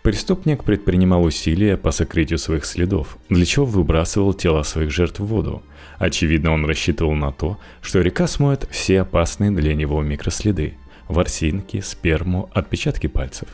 Преступник 0.03 0.65
предпринимал 0.65 1.23
усилия 1.23 1.77
по 1.77 1.91
сокрытию 1.91 2.39
своих 2.39 2.65
следов, 2.65 3.19
для 3.29 3.45
чего 3.45 3.67
выбрасывал 3.67 4.33
тела 4.33 4.63
своих 4.63 4.91
жертв 4.91 5.21
в 5.21 5.27
воду. 5.27 5.63
Очевидно, 5.99 6.53
он 6.53 6.65
рассчитывал 6.65 7.15
на 7.15 7.31
то, 7.31 7.61
что 7.83 8.01
река 8.01 8.27
смоет 8.27 8.67
все 8.71 9.03
опасные 9.03 9.51
для 9.51 9.75
него 9.75 10.03
микроследы– 10.03 10.75
ворсинки, 11.11 11.81
сперму, 11.81 12.49
отпечатки 12.53 13.07
пальцев. 13.07 13.49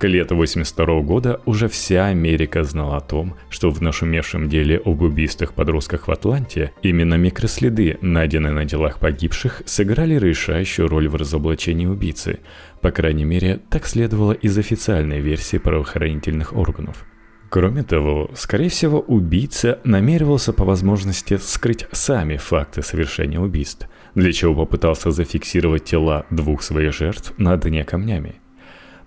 К 0.00 0.04
лету 0.08 0.34
82 0.34 1.02
года 1.02 1.42
уже 1.44 1.68
вся 1.68 2.06
Америка 2.06 2.64
знала 2.64 2.96
о 2.96 3.00
том, 3.00 3.34
что 3.50 3.70
в 3.70 3.82
нашумевшем 3.82 4.48
деле 4.48 4.80
об 4.82 5.02
убийствах 5.02 5.52
подростках 5.52 6.08
в 6.08 6.10
Атланте 6.10 6.72
именно 6.80 7.16
микроследы, 7.16 7.98
найденные 8.00 8.52
на 8.52 8.64
делах 8.64 8.98
погибших, 8.98 9.62
сыграли 9.66 10.14
решающую 10.14 10.88
роль 10.88 11.06
в 11.06 11.16
разоблачении 11.16 11.84
убийцы. 11.84 12.38
По 12.80 12.90
крайней 12.92 13.24
мере, 13.24 13.60
так 13.68 13.86
следовало 13.86 14.32
из 14.32 14.56
официальной 14.56 15.20
версии 15.20 15.58
правоохранительных 15.58 16.56
органов. 16.56 17.04
Кроме 17.50 17.82
того, 17.82 18.30
скорее 18.34 18.70
всего, 18.70 19.00
убийца 19.00 19.80
намеревался 19.84 20.54
по 20.54 20.64
возможности 20.64 21.36
скрыть 21.36 21.84
сами 21.92 22.36
факты 22.36 22.80
совершения 22.82 23.40
убийств, 23.40 23.86
для 24.14 24.32
чего 24.32 24.54
попытался 24.54 25.10
зафиксировать 25.10 25.84
тела 25.84 26.26
двух 26.30 26.62
своих 26.62 26.94
жертв 26.94 27.32
на 27.38 27.56
дне 27.56 27.84
камнями– 27.84 28.36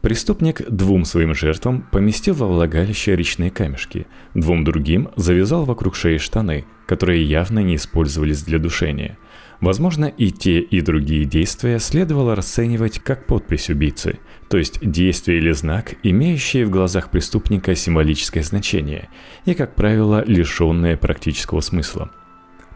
Преступник 0.04 0.70
двум 0.70 1.06
своим 1.06 1.34
жертвам 1.34 1.88
поместил 1.90 2.36
во 2.36 2.46
влагалище 2.46 3.16
речные 3.16 3.50
камешки, 3.50 4.06
двум 4.34 4.66
другим 4.66 5.08
завязал 5.16 5.64
вокруг 5.64 5.96
шеи 5.96 6.18
штаны, 6.18 6.66
которые 6.88 7.24
явно 7.24 7.60
не 7.60 7.78
использовались 7.78 8.44
для 8.44 8.60
душения. 8.60 9.18
Возможно, 9.62 10.04
и 10.04 10.32
те, 10.32 10.60
и 10.60 10.82
другие 10.82 11.24
действия 11.24 11.80
следовало 11.80 12.36
расценивать 12.36 13.00
как 13.00 13.26
подпись 13.28 13.70
убийцы, 13.70 14.20
то 14.50 14.58
есть 14.58 14.80
действие 14.82 15.38
или 15.38 15.54
знак, 15.54 15.94
имеющие 16.04 16.66
в 16.66 16.70
глазах 16.70 17.10
преступника 17.10 17.74
символическое 17.74 18.44
значение 18.44 19.08
и, 19.46 19.54
как 19.54 19.74
правило, 19.74 20.22
лишенное 20.28 20.98
практического 20.98 21.62
смысла– 21.62 22.12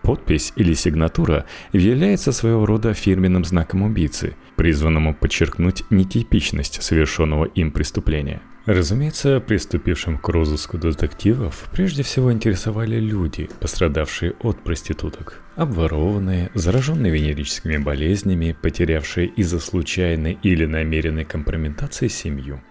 Подпись 0.02 0.54
или 0.56 0.74
сигнатура 0.74 1.46
является 1.74 2.32
своего 2.32 2.66
рода 2.66 2.94
фирменным 2.94 3.44
знаком 3.46 3.82
убийцы, 3.82 4.36
призванному 4.56 5.14
подчеркнуть 5.14 5.84
нетипичность 5.90 6.82
совершенного 6.82 7.46
им 7.46 7.72
преступления. 7.72 8.42
Разумеется, 8.66 9.40
приступившим 9.40 10.18
к 10.18 10.28
розыску 10.28 10.78
детективов 10.78 11.70
прежде 11.72 12.04
всего 12.04 12.34
интересовали 12.34 13.00
люди, 13.00 13.50
пострадавшие 13.62 14.34
от 14.42 14.60
проституток. 14.62 15.42
Обворованные, 15.56 16.52
зараженные 16.54 17.14
венерическими 17.14 17.78
болезнями, 17.78 18.58
потерявшие 18.62 19.28
из-за 19.28 19.62
случайной 19.62 20.38
или 20.44 20.66
намеренной 20.66 21.24
компрометации 21.24 22.10
семью. 22.10 22.62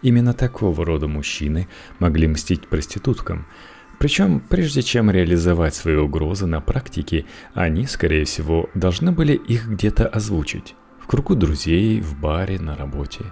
Именно 0.00 0.32
такого 0.32 0.86
рода 0.86 1.06
мужчины 1.06 1.68
могли 1.98 2.28
мстить 2.28 2.66
проституткам– 2.66 3.46
причем, 3.98 4.40
прежде 4.40 4.82
чем 4.82 5.10
реализовать 5.10 5.74
свои 5.74 5.96
угрозы 5.96 6.46
на 6.46 6.60
практике, 6.60 7.26
они, 7.54 7.86
скорее 7.86 8.24
всего, 8.24 8.68
должны 8.74 9.12
были 9.12 9.34
их 9.34 9.68
где-то 9.68 10.06
озвучить. 10.06 10.74
В 11.00 11.06
кругу 11.06 11.34
друзей, 11.34 12.00
в 12.00 12.18
баре, 12.18 12.58
на 12.58 12.76
работе. 12.76 13.24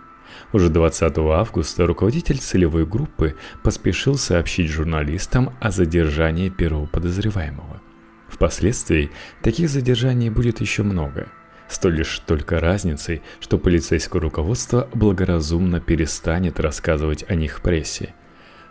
Уже 0.52 0.69
20 0.69 1.19
августа 1.19 1.87
руководитель 1.87 2.38
целевой 2.38 2.87
группы 2.87 3.37
поспешил 3.62 4.17
сообщить 4.17 4.69
журналистам 4.71 5.55
о 5.61 5.71
задержании 5.71 6.49
первого 6.49 6.87
подозреваемого. 6.87 7.81
Впоследствии 8.29 9.11
таких 9.43 9.69
задержаний 9.69 10.30
будет 10.30 10.61
еще 10.61 10.82
много– 10.82 11.28
с 11.71 11.78
той 11.78 11.93
лишь 11.93 12.19
только 12.26 12.58
разницей, 12.58 13.23
что 13.39 13.56
полицейское 13.56 14.21
руководство 14.21 14.89
благоразумно 14.93 15.80
перестанет 15.80 16.58
рассказывать 16.58 17.25
о 17.28 17.37
них 17.37 17.63
прессе, 17.63 18.13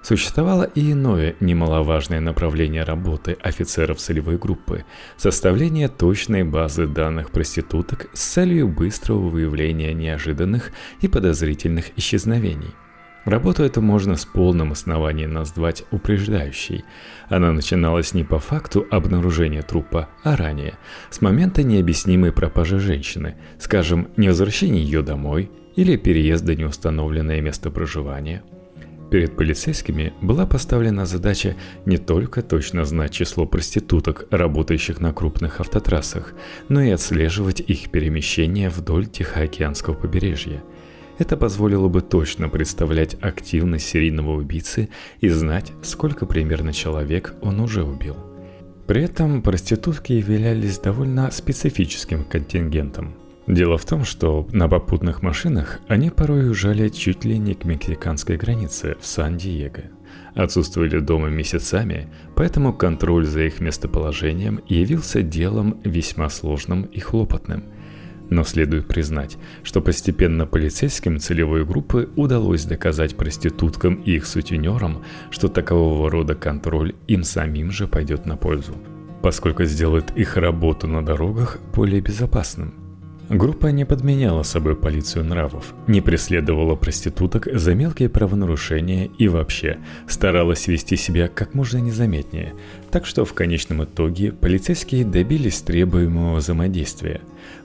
Существовало 0.01 0.63
и 0.63 0.93
иное 0.93 1.35
немаловажное 1.39 2.21
направление 2.21 2.83
работы 2.83 3.37
офицеров 3.41 3.97
целевой 3.97 4.37
группы– 4.37 4.85
составление 5.17 5.89
точной 5.89 6.43
базы 6.43 6.87
данных 6.87 7.31
проституток 7.31 8.09
с 8.13 8.21
целью 8.21 8.69
быстрого 8.69 9.27
выявления 9.27 9.93
неожиданных 9.93 10.71
и 11.01 11.09
подозрительных 11.09 11.97
исчезновений. 11.97 12.73
Работу 13.25 13.63
эту 13.63 13.81
можно 13.81 14.15
с 14.15 14.25
полным 14.25 14.71
основанием 14.71 15.33
назвать 15.33 15.83
упреждающей. 15.91 16.85
Она 17.27 17.51
начиналась 17.51 18.13
не 18.13 18.23
по 18.23 18.39
факту 18.39 18.87
обнаружения 18.89 19.61
трупа, 19.61 20.07
а 20.23 20.37
ранее, 20.37 20.77
с 21.09 21.21
момента 21.21 21.61
необъяснимой 21.61 22.31
пропажи 22.31 22.79
женщины, 22.79 23.35
скажем, 23.59 24.07
невозвращения 24.15 24.81
ее 24.81 25.01
домой 25.01 25.51
или 25.75 25.97
переезда 25.97 26.55
неустановленное 26.55 27.41
место 27.41 27.69
проживания– 27.69 28.41
Перед 29.09 29.35
полицейскими 29.35 30.13
была 30.21 30.45
поставлена 30.45 31.05
задача 31.05 31.55
не 31.85 31.97
только 31.97 32.43
точно 32.43 32.85
знать 32.85 33.11
число 33.11 33.47
проституток, 33.47 34.27
работающих 34.29 34.99
на 34.99 35.13
крупных 35.13 35.59
автотрассах, 35.59 36.33
но 36.67 36.81
и 36.81 36.91
отслеживать 36.91 37.59
их 37.59 37.89
перемещение 37.89 38.69
вдоль 38.69 39.07
Тихоокеанского 39.07 39.95
побережья. 39.95 40.63
Это 41.17 41.37
позволило 41.37 41.89
бы 41.89 42.01
точно 42.01 42.49
представлять 42.49 43.17
активность 43.19 43.87
серийного 43.87 44.35
убийцы 44.35 44.89
и 45.21 45.29
знать, 45.29 45.73
сколько 45.81 46.27
примерно 46.27 46.71
человек 46.71 47.33
он 47.41 47.59
уже 47.59 47.83
убил. 47.83 48.15
При 48.85 49.03
этом 49.03 49.41
проститутки 49.41 50.13
являлись 50.13 50.77
довольно 50.77 51.31
специфическим 51.31 52.23
контингентом– 52.23 53.15
Дело 53.49 53.79
в 53.79 53.85
том, 53.85 54.05
что 54.05 54.47
на 54.51 54.69
попутных 54.69 55.23
машинах 55.23 55.79
они 55.87 56.11
порой 56.11 56.49
уезжали 56.49 56.87
чуть 56.89 57.25
ли 57.25 57.39
не 57.39 57.55
к 57.55 57.65
мексиканской 57.65 58.37
границе 58.37 58.95
в 59.01 59.07
Сан-Диего. 59.07 59.85
Отсутствовали 60.35 60.99
дома 60.99 61.29
месяцами, 61.29 62.09
поэтому 62.35 62.73
контроль 62.73 63.25
за 63.25 63.41
их 63.41 63.59
местоположением 63.59 64.61
явился 64.67 65.23
делом 65.23 65.81
весьма 65.83 66.29
сложным 66.29 66.83
и 66.83 66.99
хлопотным. 66.99 67.63
Но 68.29 68.43
следует 68.43 68.87
признать, 68.87 69.37
что 69.63 69.81
постепенно 69.81 70.45
полицейским 70.45 71.17
целевой 71.17 71.65
группы 71.65 72.07
удалось 72.15 72.65
доказать 72.65 73.17
проституткам 73.17 73.95
и 73.95 74.11
их 74.11 74.27
сутенерам, 74.27 75.03
что 75.31 75.47
такового 75.47 76.11
рода 76.11 76.35
контроль 76.35 76.93
им 77.07 77.23
самим 77.23 77.71
же 77.71 77.87
пойдет 77.87 78.27
на 78.27 78.37
пользу, 78.37 78.75
поскольку 79.23 79.63
сделает 79.63 80.15
их 80.15 80.37
работу 80.37 80.85
на 80.87 81.03
дорогах 81.03 81.57
более 81.73 81.99
безопасным– 81.99 82.75
Группа 83.29 83.67
не 83.67 83.85
подменяла 83.85 84.41
собой 84.41 84.75
полицию 84.75 85.23
нравов, 85.23 85.75
не 85.85 86.01
преследовала 86.01 86.73
проституток 86.73 87.47
за 87.53 87.75
мелкие 87.75 88.09
правонарушения 88.09 89.07
и 89.19 89.27
вообще 89.27 89.77
старалась 90.07 90.67
вести 90.67 90.95
себя 90.95 91.27
как 91.27 91.53
можно 91.53 91.77
незаметнее, 91.77 92.55
так 92.89 93.05
что 93.05 93.25
в 93.25 93.35
конечном 93.35 93.83
итоге 93.83 94.31
полицейские 94.31 95.05
добились 95.05 95.61
требуемого 95.61 96.37
взаимодействия. 96.37 97.21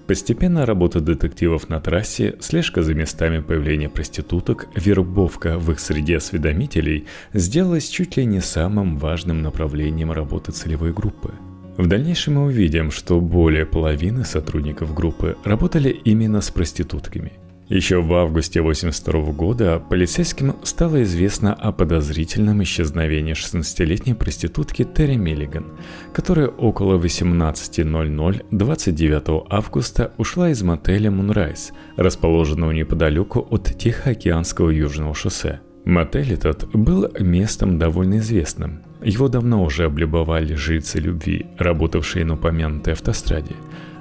Постепенно 0.06 0.66
работа 0.66 1.00
детективов 1.00 1.70
на 1.70 1.80
трассе, 1.80 2.36
слежка 2.40 2.82
за 2.82 2.92
местами 2.92 3.40
появления 3.40 3.88
проституток, 3.88 4.68
вербовка 4.74 5.58
в 5.58 5.72
их 5.72 5.80
среде 5.80 6.18
осведомителей 6.18 7.06
сделалась 7.32 7.88
чуть 7.88 8.18
ли 8.18 8.26
не 8.26 8.42
самым 8.42 8.98
важным 8.98 9.40
направлением 9.40 10.12
работы 10.12 10.52
целевой 10.52 10.92
группы– 10.92 11.32
в 11.76 11.86
дальнейшем 11.86 12.34
мы 12.34 12.44
увидим, 12.44 12.90
что 12.90 13.20
более 13.20 13.66
половины 13.66 14.24
сотрудников 14.24 14.94
группы 14.94 15.36
работали 15.44 15.90
именно 15.90 16.40
с 16.40 16.50
проститутками. 16.50 17.32
Еще 17.68 18.02
в 18.02 18.12
августе 18.12 18.60
1982 18.60 19.32
года 19.32 19.82
полицейским 19.88 20.54
стало 20.64 21.02
известно 21.02 21.54
о 21.54 21.72
подозрительном 21.72 22.62
исчезновении 22.62 23.32
16-летней 23.32 24.12
проститутки 24.12 24.84
Терри 24.84 25.16
Миллиган, 25.16 25.64
которая 26.12 26.48
около 26.48 26.98
18.00 26.98 28.46
29 28.50 29.46
августа 29.48 30.12
ушла 30.18 30.50
из 30.50 30.62
мотеля 30.62 31.10
Moonrise, 31.10 31.72
расположенного 31.96 32.72
неподалеку 32.72 33.46
от 33.50 33.76
Тихоокеанского 33.78 34.68
южного 34.68 35.14
шоссе. 35.14 35.60
Мотель 35.86 36.34
этот 36.34 36.68
был 36.74 37.08
местом 37.18 37.78
довольно 37.78 38.18
известным. 38.18 38.82
Его 39.04 39.28
давно 39.28 39.62
уже 39.62 39.84
облюбовали 39.84 40.54
жильцы 40.54 40.98
любви, 40.98 41.46
работавшие 41.58 42.24
на 42.24 42.34
упомянутой 42.34 42.94
автостраде. 42.94 43.54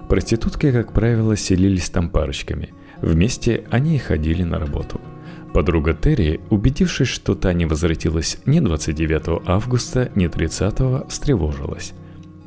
Проститутки, 0.08 0.72
как 0.72 0.94
правило, 0.94 1.36
селились 1.36 1.90
там 1.90 2.10
парочками. 2.10 2.70
Вместе 3.02 3.66
они 3.70 3.96
и 3.96 4.00
ходили 4.00 4.44
на 4.44 4.60
работу. 4.60 5.02
Подруга 5.54 5.94
Терри, 5.94 6.40
убедившись, 6.50 7.10
что 7.10 7.36
та 7.36 7.52
не 7.54 7.66
возвратилась 7.66 8.38
ни 8.46 8.60
29 8.60 9.42
августа, 9.46 10.10
ни 10.16 10.28
30, 10.28 11.10
встревожилась. 11.10 11.94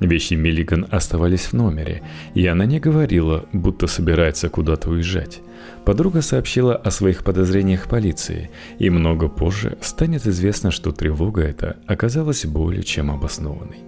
Вещи 0.01 0.35
Миллиган 0.35 0.87
оставались 0.91 1.47
в 1.47 1.53
номере, 1.55 2.03
и 2.35 2.47
она 2.47 2.67
не 2.67 2.81
говорила, 2.81 3.47
будто 3.53 3.87
собирается 3.87 4.49
куда-то 4.49 4.91
уезжать. 4.91 5.41
Подруга 5.85 6.21
сообщила 6.21 6.77
о 6.77 6.91
своих 6.91 7.25
подозрениях 7.25 7.89
полиции, 7.89 8.51
и 8.79 8.91
много 8.91 9.29
позже 9.29 9.79
станет 9.81 10.27
известно, 10.27 10.71
что 10.71 10.93
тревога 10.93 11.43
эта 11.43 11.77
оказалась 11.87 12.45
более 12.45 12.83
чем 12.83 13.11
обоснованной. 13.11 13.79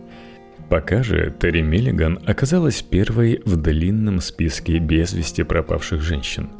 Пока 0.71 1.03
же 1.03 1.35
Терри 1.41 1.63
Миллиган 1.63 2.19
оказалась 2.27 2.83
первой 2.83 3.41
в 3.45 3.57
длинном 3.57 4.21
списке 4.21 4.79
без 4.79 5.13
вести 5.13 5.43
пропавших 5.43 6.01
женщин– 6.01 6.51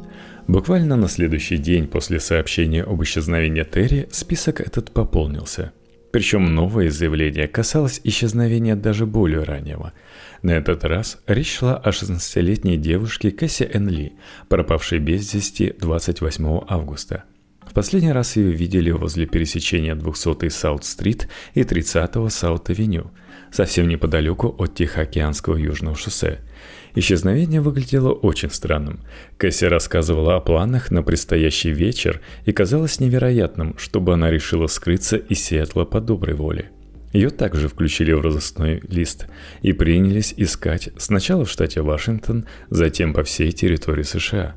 Буквально 0.49 0.95
на 0.95 1.07
следующий 1.07 1.57
день 1.57 1.85
после 1.85 2.19
сообщения 2.19 2.81
об 2.81 3.03
исчезновении 3.03 3.63
Терри 3.63 4.09
список 4.11 4.61
этот 4.61 4.89
пополнился. 4.89 5.73
Причем 6.11 6.55
новое 6.55 6.89
заявление 6.89 7.47
касалось 7.47 8.01
исчезновения 8.03 8.75
даже 8.75 9.05
более 9.05 9.43
раннего. 9.43 9.93
На 10.41 10.51
этот 10.51 10.83
раз 10.83 11.19
речь 11.27 11.57
шла 11.57 11.77
о 11.77 11.89
16-летней 11.89 12.77
девушке 12.77 13.29
Кэсси 13.31 13.69
Энли, 13.73 14.13
пропавшей 14.47 14.99
без 14.99 15.33
вести 15.33 15.73
28 15.77 16.61
августа. 16.67 17.25
В 17.61 17.73
последний 17.73 18.11
раз 18.11 18.35
ее 18.35 18.51
видели 18.51 18.89
возле 18.89 19.27
пересечения 19.27 19.93
200-й 19.95 20.49
Саут-стрит 20.49 21.27
и 21.53 21.61
30-го 21.61 22.29
Саут-авеню, 22.29 23.11
совсем 23.51 23.87
неподалеку 23.87 24.55
от 24.57 24.73
Тихоокеанского 24.73 25.57
южного 25.57 25.95
шоссе– 25.95 26.39
Исчезновение 26.95 27.61
выглядело 27.61 28.11
очень 28.11 28.49
странным. 28.49 29.01
Кэсси 29.37 29.65
рассказывала 29.65 30.35
о 30.35 30.41
планах 30.41 30.91
на 30.91 31.03
предстоящий 31.03 31.71
вечер 31.71 32.21
и 32.45 32.51
казалось 32.51 32.99
невероятным, 32.99 33.75
чтобы 33.77 34.13
она 34.13 34.31
решила 34.31 34.67
скрыться 34.67 35.17
из 35.17 35.39
Сиэтла 35.43 35.85
по 35.85 36.01
доброй 36.01 36.35
воле. 36.35 36.71
Ее 37.13 37.29
также 37.29 37.67
включили 37.67 38.11
в 38.11 38.21
розыскной 38.21 38.81
лист 38.87 39.27
и 39.61 39.73
принялись 39.73 40.33
искать 40.37 40.89
сначала 40.97 41.45
в 41.45 41.49
штате 41.49 41.81
Вашингтон, 41.81 42.45
затем 42.69 43.13
по 43.13 43.23
всей 43.23 43.51
территории 43.51 44.03
США. 44.03 44.55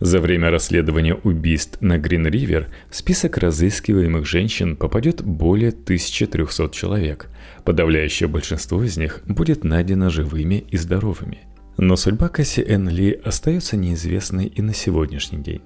За 0.00 0.20
время 0.20 0.50
расследования 0.50 1.14
убийств 1.14 1.80
на 1.80 1.98
Грин-Ривер 1.98 2.68
в 2.90 2.96
список 2.96 3.38
разыскиваемых 3.38 4.26
женщин 4.26 4.76
попадет 4.76 5.22
более 5.22 5.70
1300 5.70 6.70
человек. 6.70 7.28
Подавляющее 7.64 8.28
большинство 8.28 8.82
из 8.82 8.96
них 8.96 9.22
будет 9.26 9.64
найдено 9.64 10.10
живыми 10.10 10.64
и 10.70 10.76
здоровыми– 10.76 11.40
но 11.76 11.96
судьба 11.96 12.28
Касси 12.28 12.60
Энн 12.60 12.88
Ли 12.88 13.12
остается 13.24 13.76
неизвестной 13.76 14.46
и 14.46 14.62
на 14.62 14.74
сегодняшний 14.74 15.38
день. 15.38 15.62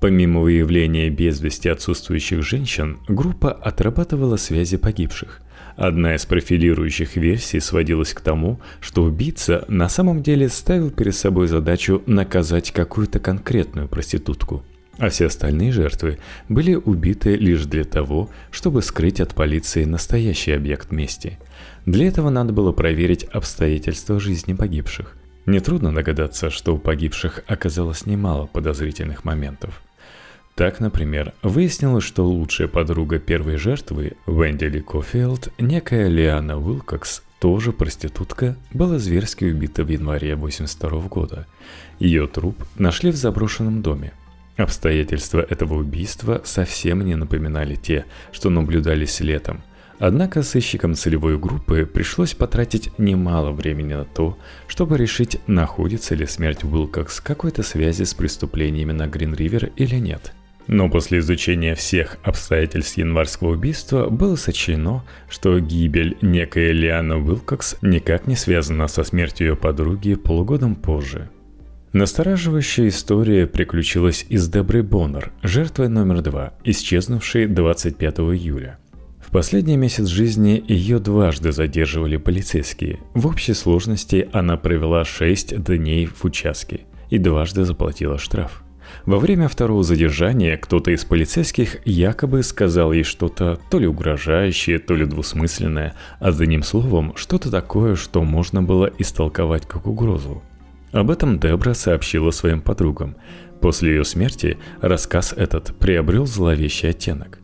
Помимо 0.00 0.40
выявления 0.40 1.08
без 1.08 1.40
вести 1.40 1.68
отсутствующих 1.68 2.42
женщин, 2.42 2.98
группа 3.08 3.50
отрабатывала 3.50 4.36
связи 4.36 4.76
погибших. 4.76 5.40
Одна 5.76 6.14
из 6.14 6.26
профилирующих 6.26 7.16
версий 7.16 7.58
сводилась 7.58 8.12
к 8.12 8.20
тому, 8.20 8.60
что 8.80 9.02
убийца 9.02 9.64
на 9.68 9.88
самом 9.88 10.22
деле 10.22 10.48
ставил 10.48 10.90
перед 10.90 11.14
собой 11.14 11.48
задачу 11.48 12.02
наказать 12.06 12.70
какую-то 12.70 13.18
конкретную 13.18 13.88
проститутку, 13.88 14.62
а 14.98 15.08
все 15.08 15.26
остальные 15.26 15.72
жертвы 15.72 16.18
были 16.48 16.74
убиты 16.74 17.36
лишь 17.36 17.64
для 17.64 17.84
того, 17.84 18.30
чтобы 18.50 18.82
скрыть 18.82 19.20
от 19.20 19.34
полиции 19.34 19.84
настоящий 19.84 20.52
объект 20.52 20.92
мести. 20.92 21.38
Для 21.86 22.06
этого 22.06 22.30
надо 22.30 22.52
было 22.52 22.72
проверить 22.72 23.24
обстоятельства 23.24 24.20
жизни 24.20 24.52
погибших. 24.52 25.16
Нетрудно 25.46 25.94
догадаться, 25.94 26.50
что 26.50 26.74
у 26.74 26.78
погибших 26.78 27.44
оказалось 27.46 28.06
немало 28.06 28.46
подозрительных 28.46 29.24
моментов. 29.24 29.82
Так, 30.54 30.80
например, 30.80 31.34
выяснилось, 31.42 32.04
что 32.04 32.24
лучшая 32.24 32.68
подруга 32.68 33.18
первой 33.18 33.56
жертвы, 33.56 34.12
Вендели 34.26 34.80
Кофилд, 34.80 35.48
некая 35.58 36.08
Лиана 36.08 36.58
Уилкокс, 36.58 37.22
тоже 37.40 37.72
проститутка, 37.72 38.56
была 38.72 38.98
зверски 38.98 39.44
убита 39.44 39.84
в 39.84 39.88
январе 39.88 40.32
1982 40.32 41.08
года. 41.08 41.46
Ее 41.98 42.26
труп 42.26 42.64
нашли 42.76 43.10
в 43.10 43.16
заброшенном 43.16 43.82
доме. 43.82 44.12
Обстоятельства 44.56 45.40
этого 45.40 45.74
убийства 45.74 46.40
совсем 46.44 47.04
не 47.04 47.16
напоминали 47.16 47.74
те, 47.74 48.06
что 48.32 48.48
наблюдались 48.48 49.20
летом– 49.20 49.62
Однако 49.98 50.42
сыщикам 50.42 50.94
целевой 50.94 51.38
группы 51.38 51.86
пришлось 51.86 52.34
потратить 52.34 52.90
немало 52.98 53.52
времени 53.52 53.94
на 53.94 54.04
то, 54.04 54.36
чтобы 54.66 54.98
решить, 54.98 55.38
находится 55.46 56.14
ли 56.14 56.26
смерть 56.26 56.64
Уилкокс 56.64 57.20
какой-то 57.20 57.62
связи 57.62 58.02
с 58.02 58.14
преступлениями 58.14 58.92
на 58.92 59.06
Грин-Ривер 59.06 59.72
или 59.76 59.96
нет. 59.96 60.32
Но 60.66 60.88
после 60.88 61.18
изучения 61.18 61.74
всех 61.74 62.16
обстоятельств 62.22 62.96
январского 62.96 63.50
убийства 63.52 64.08
было 64.08 64.34
сочтено, 64.34 65.04
что 65.28 65.60
гибель 65.60 66.16
некой 66.22 66.72
Лианы 66.72 67.16
Уилкокс 67.16 67.76
никак 67.82 68.26
не 68.26 68.34
связана 68.34 68.88
со 68.88 69.04
смертью 69.04 69.48
ее 69.48 69.56
подруги 69.56 70.14
полугодом 70.14 70.74
позже. 70.74 71.28
Настораживающая 71.92 72.88
история 72.88 73.46
приключилась 73.46 74.26
и 74.28 74.36
с 74.36 74.48
Деброй 74.48 74.82
Боннер, 74.82 75.30
жертвой 75.42 75.88
номер 75.88 76.22
два, 76.22 76.54
исчезнувшей 76.64 77.46
25 77.46 78.18
июля– 78.18 78.78
последний 79.34 79.76
месяц 79.76 80.06
жизни 80.06 80.64
ее 80.68 81.00
дважды 81.00 81.50
задерживали 81.50 82.18
полицейские. 82.18 83.00
В 83.14 83.26
общей 83.26 83.52
сложности 83.52 84.28
она 84.32 84.56
провела 84.56 85.04
6 85.04 85.60
дней 85.60 86.06
в 86.06 86.24
участке 86.24 86.82
и 87.10 87.18
дважды 87.18 87.64
заплатила 87.64 88.16
штраф. 88.16 88.62
Во 89.06 89.18
время 89.18 89.48
второго 89.48 89.82
задержания 89.82 90.56
кто-то 90.56 90.92
из 90.92 91.04
полицейских 91.04 91.84
якобы 91.84 92.44
сказал 92.44 92.92
ей 92.92 93.02
что-то 93.02 93.58
то 93.70 93.80
ли 93.80 93.88
угрожающее, 93.88 94.78
то 94.78 94.94
ли 94.94 95.04
двусмысленное, 95.04 95.96
а 96.20 96.28
одним 96.28 96.62
словом, 96.62 97.16
что-то 97.16 97.50
такое, 97.50 97.96
что 97.96 98.22
можно 98.22 98.62
было 98.62 98.88
истолковать 98.98 99.66
как 99.66 99.88
угрозу. 99.88 100.44
Об 100.92 101.10
этом 101.10 101.40
Дебра 101.40 101.74
сообщила 101.74 102.30
своим 102.30 102.60
подругам. 102.60 103.16
После 103.60 103.96
ее 103.96 104.04
смерти 104.04 104.58
рассказ 104.80 105.34
этот 105.36 105.76
приобрел 105.76 106.24
зловещий 106.24 106.90
оттенок. 106.90 107.40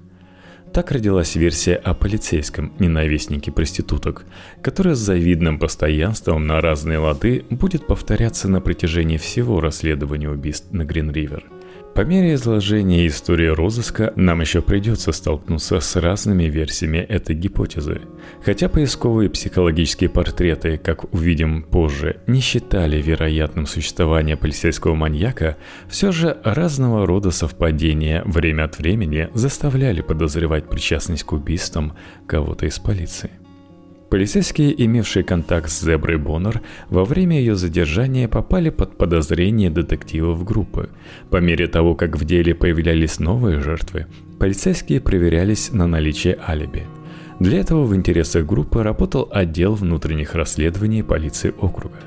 Так 0.72 0.92
родилась 0.92 1.34
версия 1.34 1.74
о 1.74 1.94
полицейском 1.94 2.72
ненавистнике 2.78 3.50
проституток, 3.50 4.24
которая 4.62 4.94
с 4.94 4.98
завидным 4.98 5.58
постоянством 5.58 6.46
на 6.46 6.60
разные 6.60 6.98
лады 6.98 7.44
будет 7.50 7.86
повторяться 7.86 8.48
на 8.48 8.60
протяжении 8.60 9.16
всего 9.16 9.60
расследования 9.60 10.30
убийств 10.30 10.68
на 10.70 10.84
Грин-Ривер– 10.84 11.44
по 11.94 12.02
мере 12.02 12.34
изложения 12.34 13.06
истории 13.06 13.48
розыска 13.48 14.12
нам 14.16 14.40
еще 14.40 14.62
придется 14.62 15.12
столкнуться 15.12 15.80
с 15.80 15.96
разными 15.96 16.44
версиями 16.44 16.98
этой 16.98 17.34
гипотезы. 17.34 18.02
Хотя 18.44 18.68
поисковые 18.68 19.28
психологические 19.28 20.08
портреты, 20.08 20.78
как 20.78 21.12
увидим 21.12 21.62
позже, 21.62 22.20
не 22.26 22.40
считали 22.40 23.02
вероятным 23.02 23.66
существование 23.66 24.36
полицейского 24.36 24.94
маньяка, 24.94 25.56
все 25.88 26.12
же 26.12 26.38
разного 26.44 27.06
рода 27.06 27.30
совпадения 27.30 28.22
время 28.24 28.64
от 28.64 28.78
времени 28.78 29.28
заставляли 29.34 30.00
подозревать 30.00 30.68
причастность 30.68 31.24
к 31.24 31.32
убийствам 31.32 31.96
кого-то 32.26 32.66
из 32.66 32.78
полиции. 32.78 33.39
Полицейские, 34.10 34.84
имевшие 34.84 35.22
контакт 35.22 35.70
с 35.70 35.82
Зеброй 35.82 36.18
Боннер, 36.18 36.62
во 36.88 37.04
время 37.04 37.38
ее 37.38 37.54
задержания 37.54 38.26
попали 38.26 38.68
под 38.68 38.98
подозрение 38.98 39.70
детективов 39.70 40.44
группы. 40.44 40.90
По 41.30 41.36
мере 41.36 41.68
того, 41.68 41.94
как 41.94 42.18
в 42.18 42.24
деле 42.24 42.56
появлялись 42.56 43.20
новые 43.20 43.60
жертвы, 43.60 44.06
полицейские 44.40 45.00
проверялись 45.00 45.70
на 45.70 45.86
наличие 45.86 46.36
алиби. 46.48 46.86
Для 47.38 47.60
этого 47.60 47.84
в 47.84 47.94
интересах 47.94 48.44
группы 48.46 48.82
работал 48.82 49.28
отдел 49.30 49.74
внутренних 49.74 50.34
расследований 50.34 51.04
полиции 51.04 51.54
округа. 51.60 52.00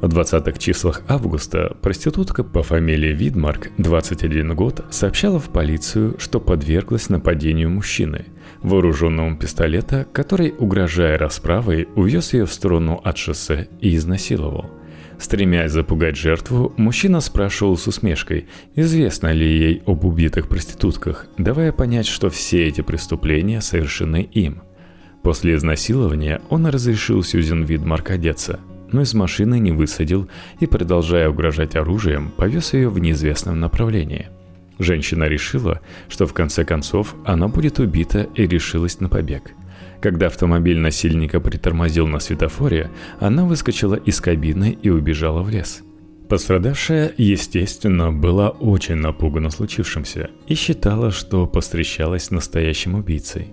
В 0.00 0.08
20-х 0.08 0.58
числах 0.58 1.02
августа 1.06 1.76
проститутка 1.82 2.44
по 2.44 2.62
фамилии 2.62 3.12
Видмарк, 3.12 3.70
21 3.76 4.54
год, 4.54 4.86
сообщала 4.88 5.38
в 5.38 5.50
полицию, 5.50 6.16
что 6.18 6.40
подверглась 6.40 7.10
нападению 7.10 7.68
мужчины– 7.68 8.24
вооруженного 8.62 9.36
пистолета, 9.36 10.06
который, 10.12 10.54
угрожая 10.58 11.18
расправой, 11.18 11.88
увез 11.94 12.32
ее 12.32 12.46
в 12.46 12.52
сторону 12.52 13.00
от 13.02 13.16
шоссе 13.18 13.68
и 13.80 13.94
изнасиловал. 13.96 14.70
Стремясь 15.18 15.72
запугать 15.72 16.16
жертву, 16.16 16.74
мужчина 16.76 17.20
спрашивал 17.20 17.76
с 17.76 17.86
усмешкой, 17.86 18.48
известно 18.74 19.32
ли 19.32 19.46
ей 19.46 19.82
об 19.86 20.04
убитых 20.04 20.48
проститутках, 20.48 21.26
давая 21.38 21.72
понять, 21.72 22.06
что 22.06 22.28
все 22.28 22.66
эти 22.66 22.82
преступления 22.82 23.60
совершены 23.60 24.28
им. 24.32 24.62
После 25.22 25.54
изнасилования 25.54 26.40
он 26.50 26.66
разрешил 26.66 27.22
Сьюзен 27.22 27.64
Видмарк 27.64 28.10
одеться, 28.10 28.60
но 28.92 29.00
из 29.00 29.14
машины 29.14 29.58
не 29.58 29.72
высадил 29.72 30.28
и, 30.60 30.66
продолжая 30.66 31.30
угрожать 31.30 31.76
оружием, 31.76 32.30
повез 32.36 32.74
ее 32.74 32.90
в 32.90 32.98
неизвестном 32.98 33.58
направлении– 33.58 34.28
Женщина 34.78 35.24
решила, 35.24 35.80
что 36.08 36.26
в 36.26 36.34
конце 36.34 36.64
концов 36.64 37.14
она 37.24 37.48
будет 37.48 37.78
убита 37.78 38.28
и 38.34 38.46
решилась 38.46 39.00
на 39.00 39.08
побег. 39.08 39.52
Когда 40.00 40.26
автомобиль 40.26 40.78
насильника 40.78 41.40
притормозил 41.40 42.06
на 42.06 42.20
светофоре, 42.20 42.90
она 43.18 43.44
выскочила 43.44 43.94
из 43.94 44.20
кабины 44.20 44.76
и 44.82 44.90
убежала 44.90 45.42
в 45.42 45.48
лес. 45.48 45.82
Пострадавшая, 46.28 47.12
естественно, 47.16 48.12
была 48.12 48.50
очень 48.50 48.96
напугана 48.96 49.48
случившимся 49.48 50.30
и 50.48 50.54
считала, 50.54 51.12
что 51.12 51.46
постречалась 51.46 52.24
с 52.24 52.30
настоящим 52.30 52.96
убийцей. 52.96 53.52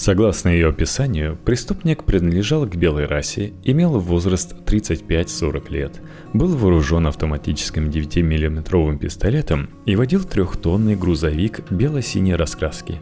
Согласно 0.00 0.48
ее 0.48 0.68
описанию, 0.68 1.36
преступник 1.44 2.04
принадлежал 2.04 2.64
к 2.64 2.74
белой 2.74 3.04
расе, 3.04 3.52
имел 3.64 3.98
возраст 3.98 4.56
35-40 4.64 5.70
лет, 5.70 6.00
был 6.32 6.56
вооружен 6.56 7.06
автоматическим 7.06 7.90
9-миллиметровым 7.90 8.96
пистолетом 8.96 9.68
и 9.84 9.96
водил 9.96 10.24
трехтонный 10.24 10.96
грузовик 10.96 11.70
бело-синей 11.70 12.34
раскраски. 12.34 12.98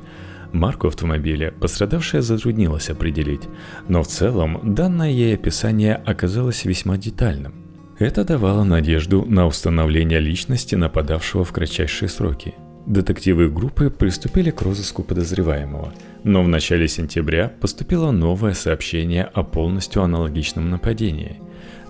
Марку 0.53 0.89
автомобиля 0.89 1.53
пострадавшая 1.53 2.21
затруднилась 2.21 2.91
определить, 2.91 3.43
но 3.87 4.03
в 4.03 4.09
целом 4.09 4.75
данное 4.75 5.11
ей 5.11 5.35
описание 5.35 5.95
оказалось 5.95 6.65
весьма 6.65 6.97
детальным– 6.97 7.55
это 8.01 8.25
давало 8.25 8.63
надежду 8.65 9.25
на 9.25 9.47
установление 9.47 10.19
личности 10.19 10.77
нападавшего 10.77 11.45
в 11.45 11.53
кратчайшие 11.53 12.09
сроки. 12.09 12.55
Детективы 12.89 13.51
группы 13.51 13.91
приступили 13.91 14.51
к 14.51 14.63
розыску 14.63 15.03
подозреваемого, 15.03 15.93
но 16.25 16.43
в 16.43 16.49
начале 16.49 16.89
сентября 16.89 17.53
поступило 17.61 18.13
новое 18.13 18.55
сообщение 18.55 19.25
о 19.25 19.43
полностью 19.43 20.03
аналогичном 20.03 20.71
нападении. 20.71 21.39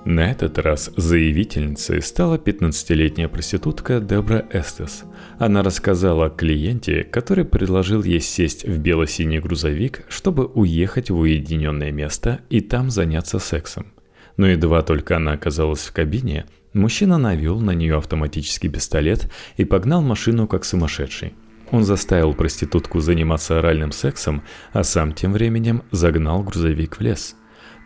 На 0.05 0.29
этот 0.33 0.59
раз 0.59 0.91
заявительницей 0.97 2.03
стала 2.03 2.37
15-летняя 2.37 3.29
проститутка 3.29 4.01
Дебра 4.01 4.45
Эстес. 4.53 5.05
Она 5.39 5.63
рассказала 5.63 6.27
о 6.27 6.31
клиенте, 6.31 7.05
который 7.05 7.45
предложил 7.45 8.03
ей 8.03 8.21
сесть 8.21 8.65
в 8.65 8.79
бело-синий 8.79 9.39
грузовик, 9.39 10.05
чтобы 10.09 10.47
уехать 10.47 11.11
в 11.11 11.19
уединенное 11.19 11.93
место 11.93 12.41
и 12.51 12.61
там 12.61 12.91
заняться 12.91 13.39
сексом. 13.39 13.93
Но 14.37 14.49
едва 14.49 14.83
только 14.83 15.17
она 15.17 15.35
оказалась 15.35 15.83
в 15.83 15.93
кабине, 15.93 16.47
мужчина 16.73 17.19
навел 17.19 17.61
на 17.61 17.73
нее 17.73 17.97
автоматический 17.97 18.69
пистолет 18.69 19.31
и 19.57 19.65
погнал 19.65 20.03
машину 20.03 20.47
как 20.47 20.65
сумасшедший. 20.65 21.35
Он 21.71 21.85
заставил 21.85 22.35
проститутку 22.35 23.01
заниматься 23.01 23.59
оральным 23.59 23.93
сексом, 23.93 24.43
а 24.73 24.85
сам 24.85 25.13
тем 25.13 25.33
временем 25.33 25.83
загнал 25.91 26.43
грузовик 26.43 26.97
в 26.97 27.01
лес. 27.01 27.37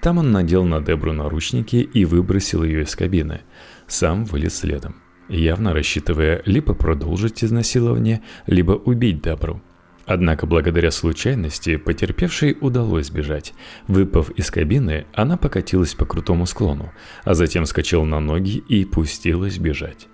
Там 0.00 0.18
он 0.18 0.32
надел 0.32 0.64
на 0.64 0.80
Дебру 0.80 1.12
наручники 1.12 1.76
и 1.76 2.04
выбросил 2.04 2.64
ее 2.64 2.82
из 2.82 2.94
кабины. 2.94 3.42
Сам 3.86 4.24
вылез 4.24 4.56
следом, 4.56 4.96
явно 5.28 5.72
рассчитывая 5.72 6.42
либо 6.44 6.74
продолжить 6.74 7.44
изнасилование, 7.44 8.22
либо 8.46 8.72
убить 8.72 9.22
Дебру. 9.22 9.62
Однако 10.06 10.46
благодаря 10.46 10.90
случайности 10.90 11.76
потерпевшей 11.76 12.56
удалось 12.60 13.06
сбежать. 13.06 13.54
Выпав 13.86 14.30
из 14.30 14.50
кабины, 14.50 15.06
она 15.12 15.36
покатилась 15.36 15.94
по 15.94 16.04
крутому 16.04 16.46
склону, 16.46 16.92
а 17.24 17.34
затем 17.34 17.66
скачала 17.66 18.04
на 18.04 18.20
ноги 18.20 18.58
и 18.58 18.84
пустилась 18.84 19.58
бежать. 19.58 20.08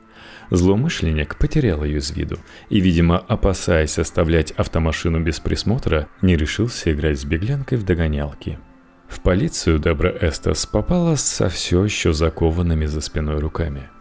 Злоумышленник 0.50 1.36
потерял 1.36 1.84
ее 1.84 1.98
из 1.98 2.10
виду 2.10 2.38
и, 2.70 2.80
видимо, 2.80 3.18
опасаясь 3.18 3.98
оставлять 3.98 4.50
автомашину 4.52 5.20
без 5.20 5.40
присмотра, 5.40 6.08
не 6.22 6.36
решился 6.36 6.92
играть 6.92 7.20
с 7.20 7.24
беглянкой 7.24 7.78
в 7.78 7.84
догонялки. 7.84 8.58
В 9.08 9.20
полицию 9.20 9.78
Дебра 9.78 10.14
Эстас 10.20 10.66
попала 10.66 11.16
со 11.16 11.48
все 11.48 11.82
еще 11.84 12.12
закованными 12.12 12.86
за 12.86 13.00
спиной 13.00 13.38
руками– 13.38 13.88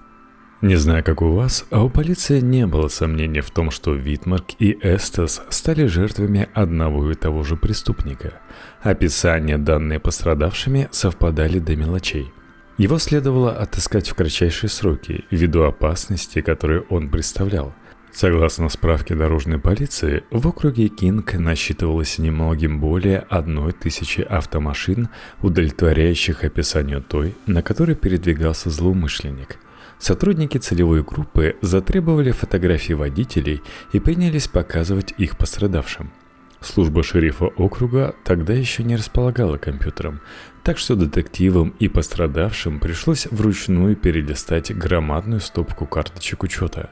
не 0.62 0.76
знаю, 0.76 1.04
как 1.04 1.22
у 1.22 1.34
вас, 1.34 1.66
а 1.70 1.84
у 1.84 1.90
полиции 1.90 2.40
не 2.40 2.66
было 2.66 2.88
сомнений 2.88 3.42
в 3.42 3.52
том, 3.52 3.70
что 3.70 3.94
Витмарк 3.94 4.46
и 4.58 4.76
Эстас 4.82 5.44
стали 5.50 5.86
жертвами 5.86 6.50
одного 6.52 7.12
и 7.12 7.14
того 7.14 7.44
же 7.44 7.56
преступника. 7.56 8.42
Описания, 8.82 9.60
данные 9.60 10.00
пострадавшими, 10.00 10.90
совпадали 10.92 11.60
до 11.60 11.76
мелочей. 11.76 12.34
Его 12.80 12.98
следовало 12.98 13.52
отыскать 13.52 14.10
в 14.10 14.16
кратчайшие 14.16 14.70
сроки, 14.70 15.26
ввиду 15.30 15.62
опасности, 15.62 16.42
которую 16.42 16.88
он 16.90 17.10
представлял. 17.10 17.76
Согласно 18.12 18.70
справке 18.70 19.14
дорожной 19.14 19.60
полиции, 19.60 20.24
в 20.32 20.48
округе 20.48 20.88
Кинг 20.88 21.36
насчитывалось 21.36 22.18
немногим 22.18 22.80
более 22.80 23.20
одной 23.30 23.74
тысячи 23.74 24.22
автомашин, 24.22 25.10
удовлетворяющих 25.44 26.44
описанию 26.44 27.04
той, 27.04 27.36
на 27.46 27.62
которой 27.62 27.96
передвигался 27.96 28.72
злоумышленник– 28.72 29.60
Сотрудники 30.00 30.58
целевой 30.58 31.04
группы 31.04 31.56
затребовали 31.62 32.32
фотографии 32.32 32.94
водителей 32.94 33.62
и 33.94 34.00
принялись 34.00 34.48
показывать 34.48 35.14
их 35.18 35.38
пострадавшим. 35.38 36.12
Служба 36.60 37.04
шерифа 37.04 37.46
округа 37.46 38.16
тогда 38.24 38.54
еще 38.54 38.84
не 38.84 38.96
располагала 38.96 39.58
компьютером, 39.58 40.22
так 40.64 40.80
что 40.80 40.96
детективам 40.96 41.76
и 41.80 41.88
пострадавшим 41.88 42.80
пришлось 42.80 43.28
вручную 43.28 43.96
перелистать 43.96 44.76
громадную 44.76 45.40
стопку 45.40 45.86
карточек 45.86 46.44
учета. 46.44 46.90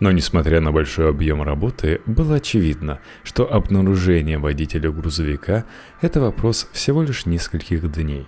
Но 0.00 0.10
несмотря 0.10 0.60
на 0.60 0.72
большой 0.72 1.08
объем 1.08 1.42
работы, 1.42 2.00
было 2.06 2.36
очевидно, 2.36 2.98
что 3.22 3.52
обнаружение 3.52 4.38
водителя 4.38 4.90
грузовика– 4.90 5.64
это 6.00 6.20
вопрос 6.20 6.68
всего 6.72 7.02
лишь 7.02 7.24
нескольких 7.24 7.90
дней. 7.90 8.26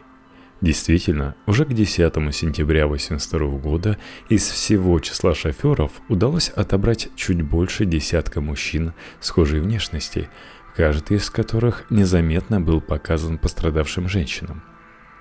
Действительно, 0.62 1.34
уже 1.46 1.66
к 1.66 1.74
10 1.74 1.96
сентября 2.34 2.84
1982 2.84 3.58
года 3.58 3.98
из 4.30 4.48
всего 4.48 4.98
числа 5.00 5.34
шоферов 5.34 5.92
удалось 6.08 6.48
отобрать 6.48 7.10
чуть 7.14 7.42
больше 7.42 7.84
десятка 7.84 8.40
мужчин 8.40 8.94
схожей 9.20 9.60
внешности, 9.60 10.30
каждый 10.74 11.18
из 11.18 11.28
которых 11.28 11.84
незаметно 11.90 12.58
был 12.58 12.80
показан 12.80 13.36
пострадавшим 13.36 14.08
женщинам. 14.08 14.62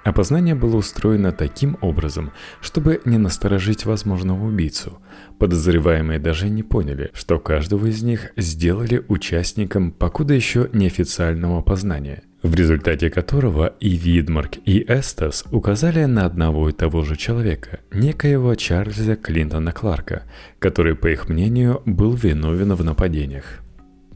Опознание 0.05 0.55
было 0.55 0.77
устроено 0.77 1.31
таким 1.31 1.77
образом, 1.81 2.31
чтобы 2.61 3.01
не 3.05 3.17
насторожить 3.17 3.85
возможного 3.85 4.45
убийцу. 4.45 4.99
Подозреваемые 5.39 6.19
даже 6.19 6.47
не 6.47 6.63
поняли, 6.63 7.09
что 7.13 7.39
каждого 7.39 7.87
из 7.87 8.03
них 8.03 8.31
сделали 8.37 9.03
участником 9.09 9.91
покуда 9.91 10.33
еще 10.33 10.69
неофициального 10.71 11.59
опознания– 11.59 12.23
в 12.45 12.53
результате 12.53 13.09
которого 13.09 13.73
и 13.79 13.89
Видмарк, 13.89 14.57
и 14.65 14.85
Эстас 14.87 15.45
указали 15.51 16.05
на 16.05 16.25
одного 16.25 16.69
и 16.69 16.73
того 16.73 17.03
же 17.03 17.15
человека, 17.15 17.79
некоего 17.91 18.53
Чарльза 18.53 19.15
Клинтона 19.15 19.71
Кларка, 19.71 20.23
который, 20.59 20.95
по 20.95 21.07
их 21.07 21.27
мнению, 21.27 21.81
был 21.85 22.13
виновен 22.13 22.73
в 22.75 22.83
нападениях. 22.83 23.61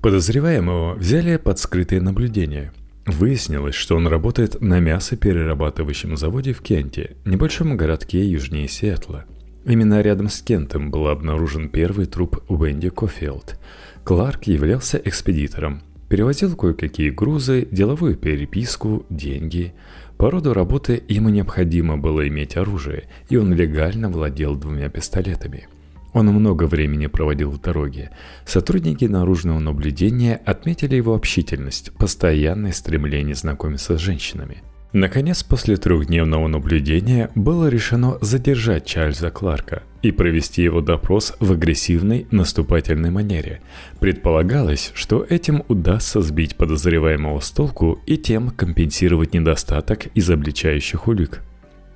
Подозреваемого 0.01 0.93
взяли 0.93 1.37
под 1.37 1.57
скрытое 1.57 2.01
наблюдение. 2.01 2.71
Выяснилось, 3.07 3.75
что 3.75 3.95
он 3.95 4.07
работает 4.07 4.61
на 4.61 4.79
мясоперерабатывающем 4.79 6.15
заводе 6.15 6.53
в 6.53 6.61
Кенте, 6.61 7.17
небольшом 7.25 7.75
городке 7.75 8.23
южнее 8.23 8.67
Сиэтла. 8.67 9.25
Именно 9.65 10.01
рядом 10.01 10.29
с 10.29 10.41
Кентом 10.41 10.91
был 10.91 11.07
обнаружен 11.07 11.69
первый 11.69 12.05
труп 12.05 12.43
Уэнди 12.47 12.89
Кофилд. 12.89 13.59
Кларк 14.03 14.43
являлся 14.43 15.01
экспедитором– 15.03 15.81
Перевозил 16.09 16.55
кое-какие 16.55 17.11
грузы, 17.11 17.67
деловую 17.71 18.15
переписку, 18.15 19.05
деньги. 19.11 19.73
По 20.17 20.31
роду 20.31 20.53
работы 20.53 21.03
ему 21.07 21.29
необходимо 21.29 21.97
было 21.97 22.27
иметь 22.27 22.57
оружие, 22.57 23.03
и 23.29 23.37
он 23.37 23.53
легально 23.53 24.09
владел 24.09 24.55
двумя 24.55 24.89
пистолетами. 24.89 25.67
Он 26.13 26.25
много 26.25 26.63
времени 26.63 27.05
проводил 27.05 27.51
в 27.51 27.61
дороге. 27.61 28.09
Сотрудники 28.43 29.05
наружного 29.05 29.59
наблюдения 29.59 30.35
отметили 30.43 30.95
его 30.95 31.13
общительность, 31.13 31.91
постоянное 31.93 32.71
стремление 32.71 33.35
знакомиться 33.35 33.95
с 33.95 34.01
женщинами– 34.01 34.63
Наконец, 34.91 35.43
после 35.43 35.77
трехдневного 35.77 36.47
наблюдения 36.47 37.29
было 37.35 37.67
решено 37.67 38.17
задержать 38.21 38.87
Чарльза 38.87 39.29
Кларка 39.29 39.83
и 40.01 40.11
провести 40.11 40.63
его 40.63 40.81
допрос 40.81 41.35
в 41.39 41.51
агрессивной 41.51 42.25
наступательной 42.31 43.11
манере. 43.11 43.61
Предполагалось, 43.99 44.91
что 44.95 45.23
этим 45.29 45.63
удастся 45.67 46.21
сбить 46.21 46.55
подозреваемого 46.55 47.39
с 47.39 47.51
толку 47.51 47.99
и 48.07 48.17
тем 48.17 48.49
компенсировать 48.49 49.35
недостаток 49.35 50.07
изобличающих 50.15 51.07
улик. 51.07 51.41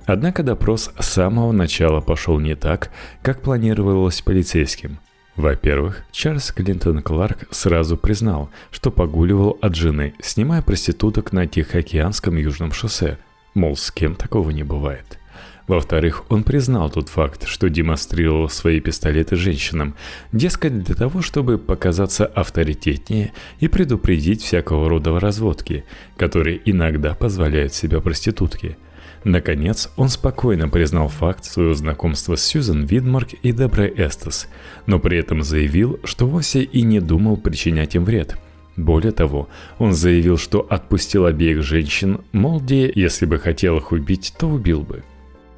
Однако 0.06 0.44
допрос 0.44 0.92
с 0.96 1.06
самого 1.06 1.50
начала 1.50 2.00
пошел 2.00 2.38
не 2.38 2.54
так, 2.54 2.90
как 3.22 3.42
планировалось 3.42 4.20
полицейским. 4.20 4.98
Во-первых, 5.36 6.04
Чарльз 6.12 6.52
Клинтон 6.52 7.02
Кларк 7.02 7.48
сразу 7.50 7.96
признал, 7.96 8.50
что 8.70 8.92
погуливал 8.92 9.58
от 9.60 9.74
жены, 9.74 10.14
снимая 10.22 10.62
проституток 10.62 11.32
на 11.32 11.46
Тихоокеанском 11.46 12.36
южном 12.36 12.72
шоссе. 12.72 13.18
Мол, 13.52 13.76
с 13.76 13.90
кем 13.90 14.14
такого 14.14 14.50
не 14.50 14.62
бывает. 14.62 15.18
Во-вторых, 15.66 16.24
он 16.28 16.44
признал 16.44 16.90
тот 16.90 17.08
факт, 17.08 17.48
что 17.48 17.68
демонстрировал 17.68 18.48
свои 18.48 18.80
пистолеты 18.80 19.34
женщинам, 19.34 19.96
дескать, 20.30 20.84
для 20.84 20.94
того, 20.94 21.22
чтобы 21.22 21.58
показаться 21.58 22.26
авторитетнее 22.26 23.32
и 23.60 23.66
предупредить 23.66 24.42
всякого 24.42 24.88
рода 24.88 25.18
разводки, 25.18 25.84
которые 26.16 26.60
иногда 26.64 27.14
позволяют 27.14 27.74
себя 27.74 28.00
проститутки– 28.00 28.76
Наконец, 29.24 29.90
он 29.96 30.10
спокойно 30.10 30.68
признал 30.68 31.08
факт 31.08 31.46
своего 31.46 31.72
знакомства 31.72 32.36
с 32.36 32.44
Сьюзен 32.44 32.84
Видмарк 32.84 33.32
и 33.42 33.52
Деброй 33.52 33.92
Эстес, 33.96 34.48
но 34.86 34.98
при 34.98 35.18
этом 35.18 35.42
заявил, 35.42 35.98
что 36.04 36.26
вовсе 36.26 36.62
и 36.62 36.82
не 36.82 37.00
думал 37.00 37.38
причинять 37.38 37.94
им 37.94 38.04
вред. 38.04 38.36
Более 38.76 39.12
того, 39.12 39.48
он 39.78 39.94
заявил, 39.94 40.36
что 40.36 40.66
отпустил 40.68 41.24
обеих 41.24 41.62
женщин, 41.62 42.20
мол, 42.32 42.60
где, 42.60 42.90
если 42.94 43.24
бы 43.24 43.38
хотел 43.38 43.78
их 43.78 43.92
убить, 43.92 44.34
то 44.38 44.46
убил 44.46 44.82
бы. 44.82 45.02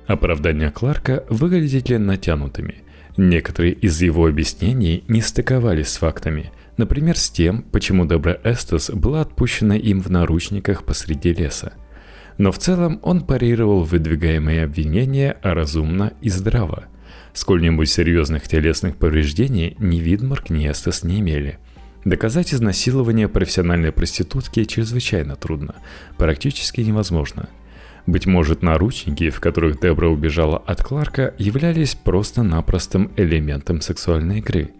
Оправдания 0.06 0.70
Кларка 0.70 1.24
выглядели 1.28 1.96
натянутыми. 1.96 2.76
Некоторые 3.16 3.72
из 3.72 4.00
его 4.00 4.26
объяснений 4.26 5.02
не 5.08 5.22
стыковались 5.22 5.88
с 5.88 5.96
фактами. 5.96 6.52
Например, 6.76 7.16
с 7.16 7.30
тем, 7.30 7.62
почему 7.62 8.04
Дебра 8.04 8.38
Эстес 8.44 8.90
была 8.90 9.22
отпущена 9.22 9.76
им 9.76 10.00
в 10.02 10.10
наручниках 10.10 10.84
посреди 10.84 11.32
леса. 11.32 11.72
Но 12.38 12.52
в 12.52 12.58
целом 12.58 13.00
он 13.02 13.22
парировал 13.22 13.82
выдвигаемые 13.82 14.64
обвинения 14.64 15.38
разумно 15.42 16.12
и 16.20 16.28
здраво. 16.28 16.84
Сколь-нибудь 17.32 17.88
серьезных 17.88 18.48
телесных 18.48 18.96
повреждений 18.96 19.76
ни 19.78 19.98
Видмарк, 19.98 20.50
ни 20.50 20.70
Эстес 20.70 21.02
не 21.02 21.20
имели. 21.20 21.58
Доказать 22.04 22.54
изнасилование 22.54 23.28
профессиональной 23.28 23.92
проститутки 23.92 24.64
чрезвычайно 24.64 25.36
трудно, 25.36 25.74
практически 26.16 26.80
невозможно– 26.80 27.48
быть 28.06 28.24
может, 28.24 28.62
наручники, 28.62 29.30
в 29.30 29.40
которых 29.40 29.80
Дебра 29.80 30.08
убежала 30.08 30.58
от 30.58 30.82
Кларка, 30.82 31.34
являлись 31.38 31.96
просто-напростым 31.96 33.10
элементом 33.16 33.80
сексуальной 33.80 34.38
игры. 34.38 34.70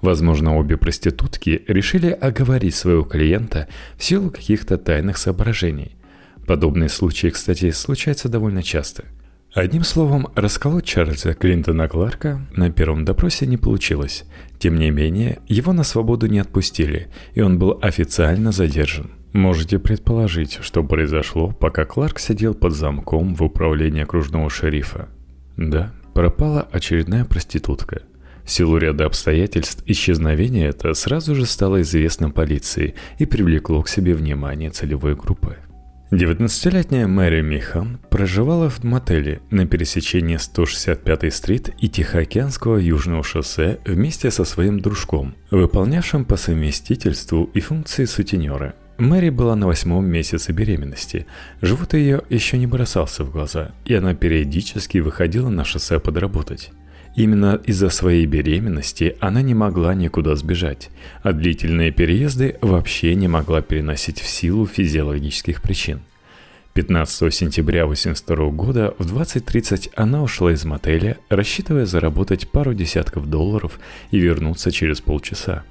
Возможно, 0.00 0.56
обе 0.56 0.78
проститутки 0.78 1.62
решили 1.68 2.08
оговорить 2.08 2.74
своего 2.74 3.02
клиента 3.02 3.68
в 3.98 4.04
силу 4.04 4.30
каких-то 4.30 4.78
тайных 4.78 5.18
соображений. 5.18 5.92
Подобные 6.46 6.88
случаи, 6.88 7.28
кстати, 7.28 7.70
случаются 7.70 8.28
довольно 8.28 8.62
часто. 8.62 9.04
Одним 9.52 9.82
словом, 9.82 10.28
расколоть 10.36 10.84
Чарльза 10.84 11.34
Клинтона 11.34 11.88
Кларка 11.88 12.40
на 12.52 12.70
первом 12.70 13.04
допросе 13.04 13.46
не 13.46 13.56
получилось. 13.56 14.24
Тем 14.60 14.76
не 14.76 14.90
менее, 14.90 15.40
его 15.48 15.72
на 15.72 15.82
свободу 15.82 16.28
не 16.28 16.38
отпустили, 16.38 17.08
и 17.34 17.40
он 17.40 17.58
был 17.58 17.76
официально 17.82 18.52
задержан. 18.52 19.10
Можете 19.32 19.80
предположить, 19.80 20.58
что 20.60 20.84
произошло, 20.84 21.50
пока 21.50 21.84
Кларк 21.84 22.20
сидел 22.20 22.54
под 22.54 22.74
замком 22.74 23.34
в 23.34 23.42
управлении 23.42 24.02
окружного 24.02 24.50
шерифа. 24.50 25.08
Да, 25.56 25.92
пропала 26.14 26.68
очередная 26.70 27.24
проститутка. 27.24 28.02
В 28.44 28.50
силу 28.50 28.78
ряда 28.78 29.06
обстоятельств 29.06 29.82
исчезновение 29.86 30.68
это 30.68 30.94
сразу 30.94 31.34
же 31.34 31.46
стало 31.46 31.82
известно 31.82 32.30
полиции 32.30 32.94
и 33.18 33.26
привлекло 33.26 33.82
к 33.82 33.88
себе 33.88 34.14
внимание 34.14 34.70
целевой 34.70 35.14
группы. 35.14 35.56
19-летняя 36.12 37.06
Мэри 37.06 37.40
Михан 37.40 38.00
проживала 38.10 38.68
в 38.68 38.82
мотеле 38.82 39.42
на 39.50 39.64
пересечении 39.64 40.38
165-й 40.38 41.30
стрит 41.30 41.70
и 41.78 41.88
Тихоокеанского 41.88 42.78
южного 42.78 43.22
шоссе 43.22 43.78
вместе 43.84 44.32
со 44.32 44.44
своим 44.44 44.80
дружком, 44.80 45.36
выполнявшим 45.52 46.24
по 46.24 46.36
совместительству 46.36 47.44
и 47.54 47.60
функции 47.60 48.06
сутенера– 48.06 48.74
Мэри 49.00 49.30
была 49.30 49.56
на 49.56 49.66
восьмом 49.66 50.04
месяце 50.04 50.52
беременности. 50.52 51.26
Живот 51.62 51.94
ее 51.94 52.20
еще 52.28 52.58
не 52.58 52.66
бросался 52.66 53.24
в 53.24 53.32
глаза, 53.32 53.70
и 53.86 53.94
она 53.94 54.14
периодически 54.14 54.98
выходила 54.98 55.48
на 55.48 55.64
шоссе 55.64 55.98
подработать. 55.98 56.70
Именно 57.16 57.60
из-за 57.64 57.90
своей 57.90 58.24
беременности 58.26 59.16
она 59.20 59.42
не 59.42 59.54
могла 59.54 59.94
никуда 59.94 60.36
сбежать, 60.36 60.90
а 61.22 61.32
длительные 61.32 61.90
переезды 61.90 62.56
вообще 62.60 63.14
не 63.14 63.28
могла 63.28 63.62
переносить 63.62 64.20
в 64.20 64.28
силу 64.28 64.66
физиологических 64.66 65.60
причин. 65.60 66.00
15 66.74 67.34
сентября 67.34 67.82
1982 67.82 68.50
года 68.50 68.94
в 68.98 69.12
20.30 69.12 69.90
она 69.96 70.22
ушла 70.22 70.52
из 70.52 70.64
мотеля, 70.64 71.18
рассчитывая 71.28 71.84
заработать 71.84 72.48
пару 72.48 72.74
десятков 72.74 73.28
долларов 73.28 73.80
и 74.12 74.18
вернуться 74.18 74.70
через 74.70 75.00
полчаса. 75.00 75.64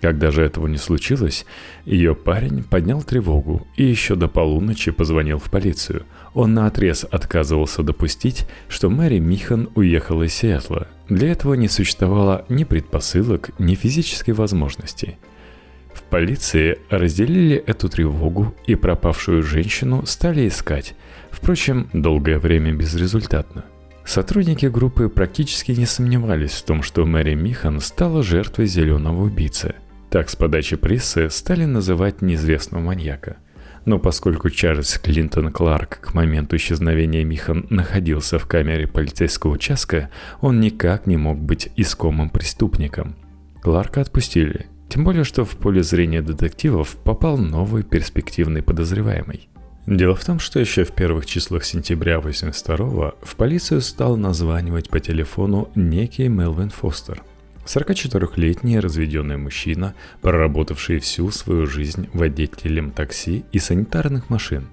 Когда 0.00 0.30
же 0.30 0.42
этого 0.42 0.66
не 0.66 0.76
случилось, 0.76 1.46
ее 1.84 2.14
парень 2.14 2.62
поднял 2.62 3.02
тревогу 3.02 3.66
и 3.76 3.84
еще 3.84 4.14
до 4.14 4.28
полуночи 4.28 4.90
позвонил 4.90 5.38
в 5.38 5.50
полицию. 5.50 6.04
Он 6.34 6.52
наотрез 6.52 7.06
отказывался 7.10 7.82
допустить, 7.82 8.46
что 8.68 8.90
Мэри 8.90 9.18
Михан 9.18 9.70
уехала 9.74 10.24
из 10.24 10.34
Сиэтла. 10.34 10.88
Для 11.08 11.32
этого 11.32 11.54
не 11.54 11.68
существовало 11.68 12.44
ни 12.48 12.64
предпосылок, 12.64 13.50
ни 13.58 13.74
физической 13.74 14.32
возможности. 14.32 15.18
В 15.94 16.02
полиции 16.02 16.78
разделили 16.90 17.56
эту 17.56 17.88
тревогу 17.88 18.54
и 18.66 18.74
пропавшую 18.74 19.42
женщину 19.42 20.04
стали 20.04 20.46
искать, 20.46 20.94
впрочем, 21.30 21.88
долгое 21.94 22.38
время 22.38 22.74
безрезультатно. 22.74 23.64
Сотрудники 24.04 24.66
группы 24.66 25.08
практически 25.08 25.72
не 25.72 25.86
сомневались 25.86 26.52
в 26.52 26.64
том, 26.64 26.82
что 26.82 27.06
Мэри 27.06 27.34
Михан 27.34 27.80
стала 27.80 28.22
жертвой 28.22 28.66
зеленого 28.66 29.24
убийцы– 29.24 29.74
так 30.16 30.30
с 30.30 30.34
подачи 30.34 30.76
прессы 30.76 31.28
стали 31.28 31.66
называть 31.66 32.22
неизвестного 32.22 32.82
маньяка. 32.82 33.36
Но 33.84 33.98
поскольку 33.98 34.48
Чарльз 34.48 34.98
Клинтон 34.98 35.52
Кларк 35.52 36.00
к 36.00 36.14
моменту 36.14 36.56
исчезновения 36.56 37.22
Михан 37.22 37.66
находился 37.68 38.38
в 38.38 38.46
камере 38.46 38.86
полицейского 38.86 39.50
участка, 39.50 40.08
он 40.40 40.58
никак 40.58 41.06
не 41.06 41.18
мог 41.18 41.38
быть 41.38 41.68
искомым 41.76 42.30
преступником. 42.30 43.14
Кларка 43.60 44.00
отпустили, 44.00 44.68
тем 44.88 45.04
более 45.04 45.24
что 45.24 45.44
в 45.44 45.50
поле 45.50 45.82
зрения 45.82 46.22
детективов 46.22 46.96
попал 47.04 47.36
новый 47.36 47.82
перспективный 47.82 48.62
подозреваемый. 48.62 49.50
Дело 49.86 50.14
в 50.14 50.24
том, 50.24 50.38
что 50.38 50.58
еще 50.58 50.84
в 50.84 50.92
первых 50.92 51.26
числах 51.26 51.62
сентября 51.62 52.20
82 52.20 53.12
в 53.20 53.36
полицию 53.36 53.82
стал 53.82 54.16
названивать 54.16 54.88
по 54.88 54.98
телефону 54.98 55.70
некий 55.74 56.28
Мелвин 56.28 56.70
Фостер– 56.70 57.22
44-летний 57.66 58.78
разведенный 58.78 59.36
мужчина, 59.36 59.94
проработавший 60.22 61.00
всю 61.00 61.30
свою 61.30 61.66
жизнь 61.66 62.08
водителем 62.12 62.90
такси 62.90 63.44
и 63.52 63.58
санитарных 63.58 64.30
машин. 64.30 64.68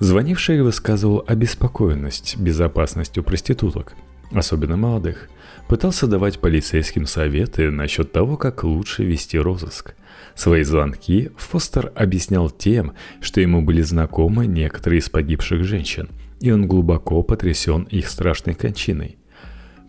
Звонивший 0.00 0.60
высказывал 0.62 1.24
обеспокоенность 1.26 2.36
безопасностью 2.36 3.22
проституток, 3.22 3.94
особенно 4.32 4.76
молодых. 4.76 5.28
Пытался 5.68 6.06
давать 6.06 6.40
полицейским 6.40 7.06
советы 7.06 7.70
насчет 7.70 8.12
того, 8.12 8.36
как 8.36 8.64
лучше 8.64 9.04
вести 9.04 9.38
розыск. 9.38 9.94
Свои 10.34 10.64
звонки 10.64 11.30
Фостер 11.36 11.92
объяснял 11.94 12.50
тем, 12.50 12.94
что 13.20 13.40
ему 13.40 13.62
были 13.62 13.80
знакомы 13.80 14.46
некоторые 14.46 14.98
из 14.98 15.08
погибших 15.08 15.62
женщин, 15.62 16.08
и 16.40 16.50
он 16.50 16.66
глубоко 16.66 17.22
потрясен 17.22 17.84
их 17.84 18.08
страшной 18.08 18.54
кончиной– 18.54 19.16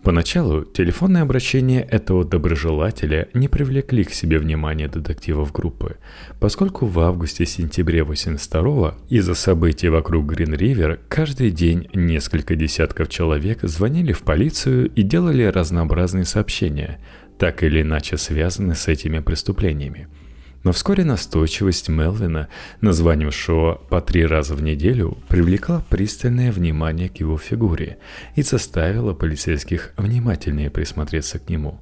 Поначалу 0.06 0.64
телефонные 0.64 1.22
обращения 1.22 1.82
этого 1.82 2.24
доброжелателя 2.24 3.28
не 3.34 3.48
привлекли 3.48 4.04
к 4.04 4.12
себе 4.12 4.38
внимания 4.38 4.86
детективов 4.86 5.50
группы, 5.50 5.96
поскольку 6.38 6.86
в 6.86 7.00
августе-сентябре 7.00 8.04
82 8.04 8.98
из-за 9.08 9.34
событий 9.34 9.88
вокруг 9.88 10.26
Грин-Ривер 10.26 11.00
каждый 11.08 11.50
день 11.50 11.88
несколько 11.92 12.54
десятков 12.54 13.08
человек 13.08 13.62
звонили 13.62 14.12
в 14.12 14.22
полицию 14.22 14.92
и 14.94 15.02
делали 15.02 15.42
разнообразные 15.42 16.24
сообщения, 16.24 17.00
так 17.36 17.64
или 17.64 17.82
иначе 17.82 18.16
связанные 18.16 18.76
с 18.76 18.86
этими 18.86 19.18
преступлениями– 19.18 20.06
но 20.66 20.72
вскоре 20.72 21.04
настойчивость 21.04 21.88
Мелвина, 21.88 22.48
названившего 22.80 23.80
по 23.88 24.00
три 24.00 24.26
раза 24.26 24.56
в 24.56 24.62
неделю, 24.64 25.16
привлекла 25.28 25.80
пристальное 25.88 26.50
внимание 26.50 27.08
к 27.08 27.18
его 27.18 27.38
фигуре 27.38 27.98
и 28.34 28.42
заставила 28.42 29.14
полицейских 29.14 29.92
внимательнее 29.96 30.68
присмотреться 30.70 31.38
к 31.38 31.48
нему. 31.48 31.78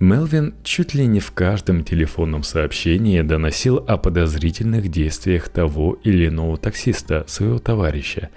Мелвин 0.00 0.54
чуть 0.64 0.94
ли 0.94 1.06
не 1.06 1.20
в 1.20 1.32
каждом 1.32 1.84
телефонном 1.84 2.42
сообщении 2.42 3.20
доносил 3.20 3.84
о 3.86 3.98
подозрительных 3.98 4.88
действиях 4.88 5.50
того 5.50 5.98
или 6.02 6.28
иного 6.28 6.56
таксиста, 6.56 7.26
своего 7.28 7.58
товарища. 7.58 8.30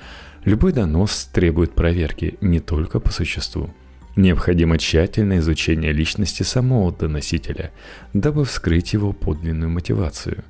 Любой 0.44 0.74
донос 0.74 1.30
требует 1.32 1.74
проверки 1.74 2.36
не 2.42 2.60
только 2.60 3.00
по 3.00 3.14
существу. 3.14 3.74
Необходимо 4.16 4.78
тщательное 4.78 5.40
изучение 5.40 5.94
личности 5.94 6.44
самого 6.44 6.92
доносителя, 6.92 7.72
дабы 8.14 8.44
вскрыть 8.46 8.94
его 8.94 9.14
подлинную 9.14 9.70
мотивацию. 9.70 10.44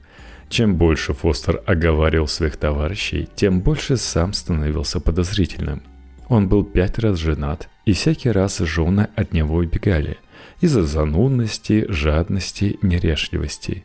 Чем 0.50 0.76
больше 0.78 1.14
Фостер 1.14 1.62
оговаривал 1.66 2.28
своих 2.28 2.58
товарищей, 2.58 3.30
тем 3.36 3.62
больше 3.62 3.98
сам 3.98 4.34
становился 4.34 5.00
подозрительным. 5.00 5.84
Он 6.28 6.48
был 6.48 6.64
пять 6.64 6.98
раз 7.00 7.20
женат, 7.20 7.70
и 7.86 7.94
всякий 7.94 8.32
раз 8.32 8.60
жены 8.60 9.10
от 9.16 9.34
него 9.34 9.58
убегали 9.58 10.18
из-за 10.62 10.84
занудности, 10.84 11.86
жадности, 11.90 12.80
нерешливости. 12.82 13.84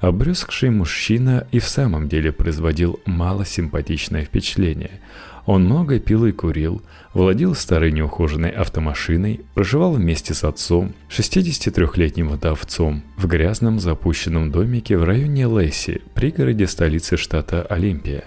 Обрюзгший 0.00 0.70
мужчина 0.70 1.46
и 1.50 1.58
в 1.58 1.66
самом 1.66 2.08
деле 2.08 2.30
производил 2.30 3.00
малосимпатичное 3.06 4.24
впечатление– 4.24 5.00
он 5.46 5.64
много 5.64 5.98
пил 5.98 6.24
и 6.24 6.32
курил, 6.32 6.82
владел 7.12 7.54
старой 7.54 7.92
неухоженной 7.92 8.50
автомашиной, 8.50 9.40
проживал 9.54 9.92
вместе 9.92 10.32
с 10.32 10.42
отцом, 10.44 10.94
63-летним 11.10 12.28
вдовцом, 12.28 13.02
в 13.16 13.26
грязном 13.26 13.78
запущенном 13.78 14.50
домике 14.50 14.96
в 14.96 15.04
районе 15.04 15.44
Лесси, 15.44 16.00
пригороде 16.14 16.66
столицы 16.66 17.16
штата 17.16 17.62
Олимпия. 17.62 18.24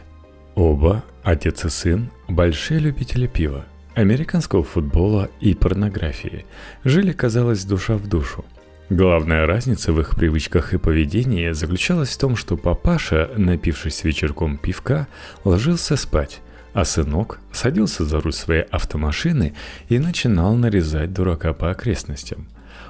Оба, 0.55 1.03
отец 1.23 1.65
и 1.65 1.69
сын, 1.69 2.09
большие 2.27 2.79
любители 2.79 3.27
пива, 3.27 3.65
американского 3.95 4.63
футбола 4.63 5.29
и 5.39 5.55
порнографии, 5.55 6.45
жили, 6.83 7.13
казалось, 7.13 7.65
душа 7.65 7.95
в 7.95 8.07
душу. 8.07 8.45
Главная 8.89 9.45
разница 9.45 9.91
в 9.91 9.99
их 9.99 10.15
привычках 10.15 10.73
и 10.73 10.77
поведении 10.77 11.51
заключалась 11.51 12.09
в 12.09 12.19
том, 12.19 12.37
что 12.37 12.55
папаша, 12.55 13.29
напившись 13.35 14.05
вечерком 14.05 14.57
пивка, 14.57 15.07
ложился 15.43 15.97
спать, 15.97 16.39
а 16.77 16.85
сынок 16.85 17.39
садился 17.51 18.05
за 18.05 18.21
руль 18.21 18.33
своей 18.33 18.61
автомашины 18.61 19.55
и 19.89 19.97
начинал 19.97 20.53
нарезать 20.53 21.11
дурака 21.11 21.53
по 21.53 21.71
окрестностям. 21.71 22.47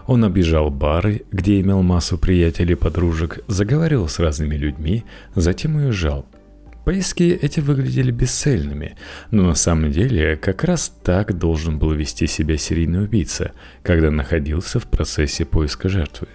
Он 0.08 0.26
обижал 0.26 0.70
бары, 0.70 1.22
где 1.32 1.62
имел 1.62 1.84
массу 1.84 2.18
приятелей 2.18 2.74
и 2.74 2.76
подружек, 2.76 3.40
заговаривал 3.48 4.10
с 4.10 4.20
разными 4.20 4.58
людьми, 4.58 5.06
затем 5.36 5.78
уезжал. 5.78 6.26
Поиски 6.84 7.40
эти 7.42 7.62
выглядели 7.62 8.12
бесцельными, 8.12 8.98
но 9.32 9.44
на 9.44 9.56
самом 9.56 9.90
деле 9.90 10.36
как 10.36 10.66
раз 10.66 10.92
так 11.02 11.38
должен 11.38 11.80
был 11.80 11.94
вести 11.94 12.28
себя 12.28 12.58
серийный 12.58 13.06
убийца, 13.06 13.54
когда 13.84 14.12
находился 14.12 14.82
в 14.82 14.88
процессе 14.88 15.46
поиска 15.46 15.88
жертвы. 15.88 16.28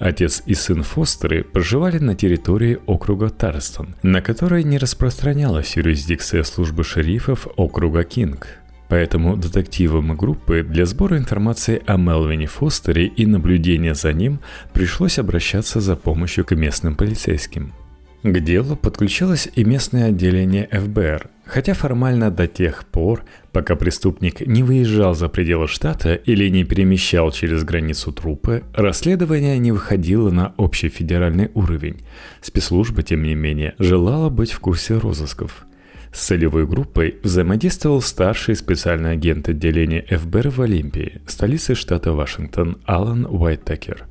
Отец 0.00 0.42
и 0.46 0.54
сын 0.54 0.82
Фостеры 0.82 1.44
проживали 1.44 1.98
на 1.98 2.14
территории 2.14 2.78
округа 2.86 3.28
Тарстон, 3.28 3.94
на 4.02 4.22
которой 4.22 4.64
не 4.64 4.78
распространялась 4.78 5.76
юрисдикция 5.76 6.42
службы 6.42 6.84
шерифов 6.84 7.46
округа 7.56 8.02
Кинг. 8.02 8.48
Поэтому 8.88 9.36
детективам 9.36 10.16
группы 10.16 10.62
для 10.62 10.86
сбора 10.86 11.18
информации 11.18 11.82
о 11.86 11.98
Мелвине 11.98 12.46
Фостере 12.46 13.08
и 13.08 13.26
наблюдения 13.26 13.94
за 13.94 14.14
ним 14.14 14.40
пришлось 14.72 15.18
обращаться 15.18 15.80
за 15.80 15.96
помощью 15.96 16.46
к 16.46 16.56
местным 16.56 16.94
полицейским. 16.94 17.74
К 18.22 18.40
делу 18.40 18.76
подключилось 18.76 19.50
и 19.54 19.64
местное 19.64 20.08
отделение 20.08 20.66
ФБР, 20.72 21.28
хотя 21.50 21.74
формально 21.74 22.30
до 22.30 22.46
тех 22.46 22.84
пор, 22.84 23.24
пока 23.52 23.74
преступник 23.76 24.46
не 24.46 24.62
выезжал 24.62 25.14
за 25.14 25.28
пределы 25.28 25.66
штата 25.66 26.14
или 26.14 26.48
не 26.48 26.64
перемещал 26.64 27.32
через 27.32 27.64
границу 27.64 28.12
трупы, 28.12 28.62
расследование 28.72 29.58
не 29.58 29.72
выходило 29.72 30.30
на 30.30 30.54
общий 30.56 30.88
федеральный 30.88 31.50
уровень. 31.54 32.02
Спецслужба, 32.40 33.02
тем 33.02 33.24
не 33.24 33.34
менее, 33.34 33.74
желала 33.78 34.30
быть 34.30 34.52
в 34.52 34.60
курсе 34.60 34.96
розысков. 34.96 35.66
С 36.12 36.26
целевой 36.26 36.66
группой 36.66 37.16
взаимодействовал 37.22 38.00
старший 38.00 38.56
специальный 38.56 39.12
агент 39.12 39.48
отделения 39.48 40.04
ФБР 40.08 40.48
в 40.48 40.62
Олимпии, 40.62 41.20
столице 41.26 41.74
штата 41.74 42.12
Вашингтон, 42.12 42.78
Алан 42.84 43.26
Уайттекер. 43.26 44.06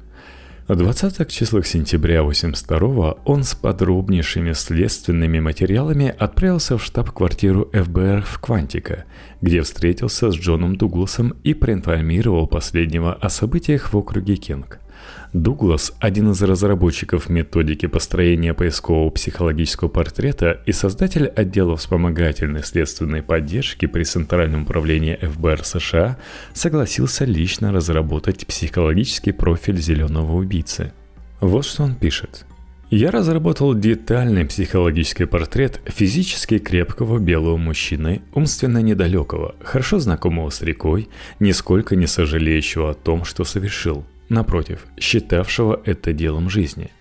В 0.69 0.75
20 0.75 1.27
числах 1.31 1.65
сентября 1.65 2.21
82 2.21 3.15
он 3.25 3.43
с 3.43 3.55
подробнейшими 3.55 4.53
следственными 4.53 5.39
материалами 5.39 6.13
отправился 6.15 6.77
в 6.77 6.83
штаб-квартиру 6.83 7.71
ФБР 7.73 8.21
в 8.21 8.37
Квантика, 8.37 9.05
где 9.41 9.63
встретился 9.63 10.29
с 10.29 10.35
Джоном 10.35 10.75
Дугласом 10.75 11.33
и 11.43 11.55
проинформировал 11.55 12.45
последнего 12.45 13.15
о 13.15 13.29
событиях 13.29 13.91
в 13.91 13.97
округе 13.97 14.35
Кинг– 14.35 14.79
Дуглас, 15.33 15.93
один 15.99 16.31
из 16.31 16.41
разработчиков 16.41 17.29
методики 17.29 17.85
построения 17.85 18.55
поискового 18.55 19.11
психологического 19.11 19.87
портрета 19.87 20.59
и 20.65 20.71
создатель 20.71 21.27
отдела 21.27 21.77
вспомогательной 21.77 22.63
следственной 22.63 23.21
поддержки 23.21 23.85
при 23.85 24.03
Центральном 24.05 24.63
управлении 24.63 25.19
ФБР 25.21 25.63
США, 25.63 26.17
согласился 26.53 27.25
лично 27.25 27.71
разработать 27.71 28.47
психологический 28.47 29.31
профиль 29.31 29.77
зеленого 29.77 30.35
убийцы. 30.35 30.93
Вот 31.41 31.63
что 31.63 31.83
он 31.83 31.93
пишет. 31.93 32.45
Я 32.89 33.11
разработал 33.11 33.75
детальный 33.75 34.45
психологический 34.45 35.25
портрет 35.25 35.79
физически 35.85 36.57
крепкого 36.57 37.19
белого 37.19 37.55
мужчины, 37.55 38.23
умственно 38.33 38.79
недалекого, 38.79 39.53
хорошо 39.61 39.99
знакомого 39.99 40.49
с 40.49 40.63
рекой, 40.63 41.07
нисколько 41.39 41.95
не 41.95 42.07
сожалеющего 42.07 42.89
о 42.89 42.93
том, 42.95 43.25
что 43.25 43.43
совершил– 43.43 44.07
напротив, 44.29 44.85
считавшего 44.99 45.81
это 45.85 46.13
делом 46.13 46.49
жизни. 46.49 46.91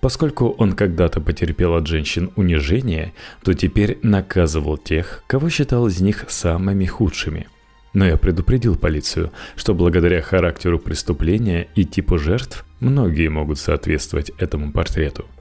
Поскольку 0.00 0.50
он 0.50 0.72
когда-то 0.72 1.20
потерпел 1.20 1.74
от 1.74 1.86
женщин 1.86 2.30
унижение, 2.36 3.14
то 3.42 3.54
теперь 3.54 3.98
наказывал 4.02 4.76
тех, 4.76 5.22
кого 5.26 5.48
считал 5.48 5.86
из 5.86 6.00
них 6.00 6.24
самыми 6.28 6.84
худшими. 6.84 7.46
Но 7.94 8.04
я 8.04 8.16
предупредил 8.16 8.76
полицию, 8.76 9.32
что 9.56 9.74
благодаря 9.74 10.20
характеру 10.20 10.78
преступления 10.78 11.68
и 11.74 11.84
типу 11.84 12.18
жертв 12.18 12.66
многие 12.80 13.28
могут 13.28 13.58
соответствовать 13.58 14.30
этому 14.38 14.72
портрету– 14.72 15.24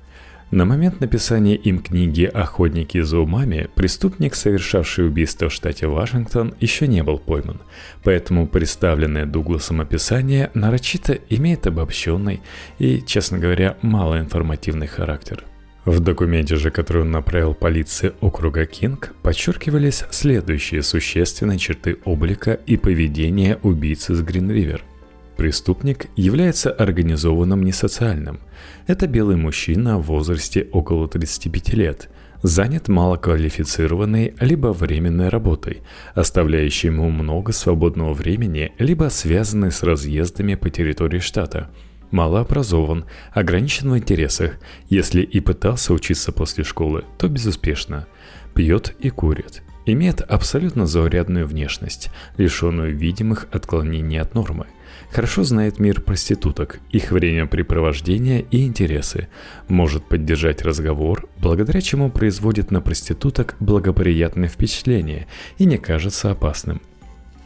на 0.51 0.63
момент 0.63 1.01
написания 1.01 1.55
им 1.55 1.79
книги 1.79 2.23
«Охотники 2.23 3.01
за 3.01 3.19
умами» 3.19 3.69
преступник, 3.75 4.33
совершавший 4.33 5.05
убийство 5.05 5.49
в 5.49 5.53
штате 5.53 5.87
Вашингтон, 5.87 6.53
еще 6.61 6.87
не 6.87 7.03
был 7.03 7.19
пойман, 7.19 7.59
поэтому 8.03 8.47
представленное 8.47 9.25
Дугласом 9.25 9.81
описание 9.81 10.49
нарочито 10.53 11.19
имеет 11.29 11.67
обобщенный 11.67 12.41
и, 12.79 13.03
честно 13.05 13.39
говоря, 13.39 13.75
малоинформативный 13.81 14.87
характер. 14.87 15.43
В 15.83 15.99
документе 15.99 16.55
же, 16.55 16.71
который 16.71 17.01
он 17.01 17.11
направил 17.11 17.53
полиции 17.53 18.13
округа 18.21 18.65
Кинг, 18.65 19.13
подчеркивались 19.23 20.05
следующие 20.11 20.81
существенные 20.81 21.59
черты 21.59 21.97
облика 22.05 22.53
и 22.53 22.77
поведения 22.77 23.59
убийцы 23.63 24.15
с 24.15 24.21
Гринривер– 24.21 24.81
Преступник 25.38 26.07
является 26.15 26.71
организованным 26.71 27.61
несоциальным. 27.61 28.39
Это 28.88 29.05
белый 29.05 29.35
мужчина 29.35 29.99
в 29.99 30.07
возрасте 30.07 30.67
около 30.71 31.07
35 31.07 31.73
лет, 31.75 32.09
занят 32.41 32.88
малоквалифицированной 32.88 34.33
либо 34.39 34.73
временной 34.73 35.29
работой, 35.29 35.83
оставляющей 36.15 36.89
ему 36.89 37.11
много 37.11 37.51
свободного 37.51 38.13
времени, 38.13 38.71
либо 38.79 39.09
связанной 39.09 39.71
с 39.71 39.83
разъездами 39.83 40.55
по 40.55 40.71
территории 40.71 41.19
штата. 41.19 41.69
Малообразован, 42.09 43.05
ограничен 43.31 43.91
в 43.91 43.97
интересах, 43.97 44.57
если 44.89 45.21
и 45.21 45.39
пытался 45.39 45.93
учиться 45.93 46.31
после 46.31 46.63
школы, 46.63 47.03
то 47.19 47.27
безуспешно. 47.27 48.07
Пьет 48.55 48.95
и 48.99 49.11
курит. 49.11 49.61
Имеет 49.85 50.21
абсолютно 50.21 50.88
заурядную 50.88 51.45
внешность, 51.45 52.09
лишенную 52.38 52.97
видимых 52.97 53.45
отклонений 53.51 54.19
от 54.19 54.33
нормы– 54.33 54.65
Хорошо 55.11 55.43
знает 55.43 55.79
мир 55.79 56.01
проституток, 56.01 56.79
их 56.91 57.11
времяпрепровождения 57.11 58.45
и 58.51 58.65
интересы, 58.65 59.29
может 59.67 60.03
поддержать 60.03 60.61
разговор, 60.63 61.27
благодаря 61.39 61.81
чему 61.81 62.11
производит 62.11 62.71
на 62.71 62.81
проституток 62.81 63.55
благоприятное 63.59 64.49
впечатление 64.49 65.27
и 65.57 65.65
не 65.65 65.77
кажется 65.77 66.31
опасным. 66.31 66.81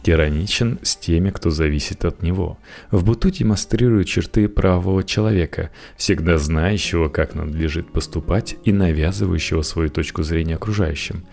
Тираничен 0.02 0.80
с 0.82 0.96
теми, 0.96 1.30
кто 1.30 1.52
зависит 1.52 2.04
от 2.06 2.24
него. 2.24 2.58
В 2.90 3.06
быту 3.06 3.30
демонстрирует 3.30 4.08
черты 4.08 4.50
правого 4.50 5.04
человека, 5.04 5.70
всегда 5.96 6.40
знающего, 6.40 7.08
как 7.08 7.36
надлежит 7.36 7.92
поступать 7.94 8.56
и 8.66 8.72
навязывающего 8.72 9.62
свою 9.62 9.90
точку 9.90 10.24
зрения 10.24 10.56
окружающим. 10.56 11.24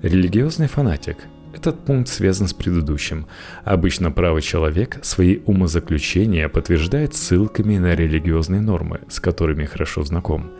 Религиозный 0.00 0.68
фанатик– 0.68 1.18
этот 1.54 1.84
пункт 1.84 2.08
связан 2.08 2.48
с 2.48 2.54
предыдущим. 2.54 3.26
Обычно 3.64 4.10
правый 4.10 4.42
человек 4.42 4.98
свои 5.02 5.38
умозаключения 5.46 6.48
подтверждает 6.48 7.14
ссылками 7.14 7.78
на 7.78 7.94
религиозные 7.94 8.60
нормы, 8.60 9.00
с 9.08 9.20
которыми 9.20 9.64
хорошо 9.64 10.02
знаком. 10.02 10.50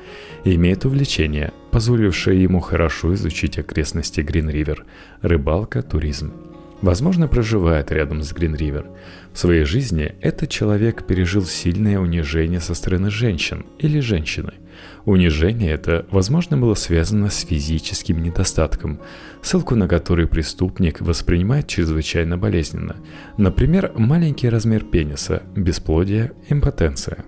И 0.45 0.55
имеет 0.55 0.85
увлечение, 0.85 1.53
позволившее 1.71 2.43
ему 2.43 2.61
хорошо 2.61 3.15
изучить 3.15 3.59
окрестности 3.59 4.21
Грин-Ривер– 4.21 4.85
рыбалка, 5.23 5.83
туризм. 5.83 6.33
Возможно, 6.83 7.29
проживает 7.29 7.93
рядом 7.93 8.23
с 8.23 8.33
Грин-Ривер. 8.33 8.87
В 9.33 9.39
своей 9.39 9.65
жизни 9.65 10.17
этот 10.21 10.51
человек 10.51 11.07
пережил 11.07 11.45
сильное 11.45 12.01
унижение 12.01 12.61
со 12.61 12.75
стороны 12.75 13.09
женщин 13.09 13.65
или 13.79 14.01
женщины. 14.01 14.55
Унижение 15.05 15.73
это, 15.73 16.07
возможно, 16.11 16.57
было 16.57 16.75
связано 16.75 17.29
с 17.29 17.45
физическим 17.45 18.23
недостатком, 18.23 19.01
ссылку 19.41 19.75
на 19.75 19.89
который 19.89 20.29
преступник 20.29 21.01
воспринимает 21.01 21.67
чрезвычайно 21.67 22.39
болезненно. 22.39 22.97
Например, 23.37 23.93
маленький 23.97 24.49
размер 24.49 24.85
пениса, 24.85 25.43
бесплодие, 25.57 26.33
импотенция. 26.49 27.25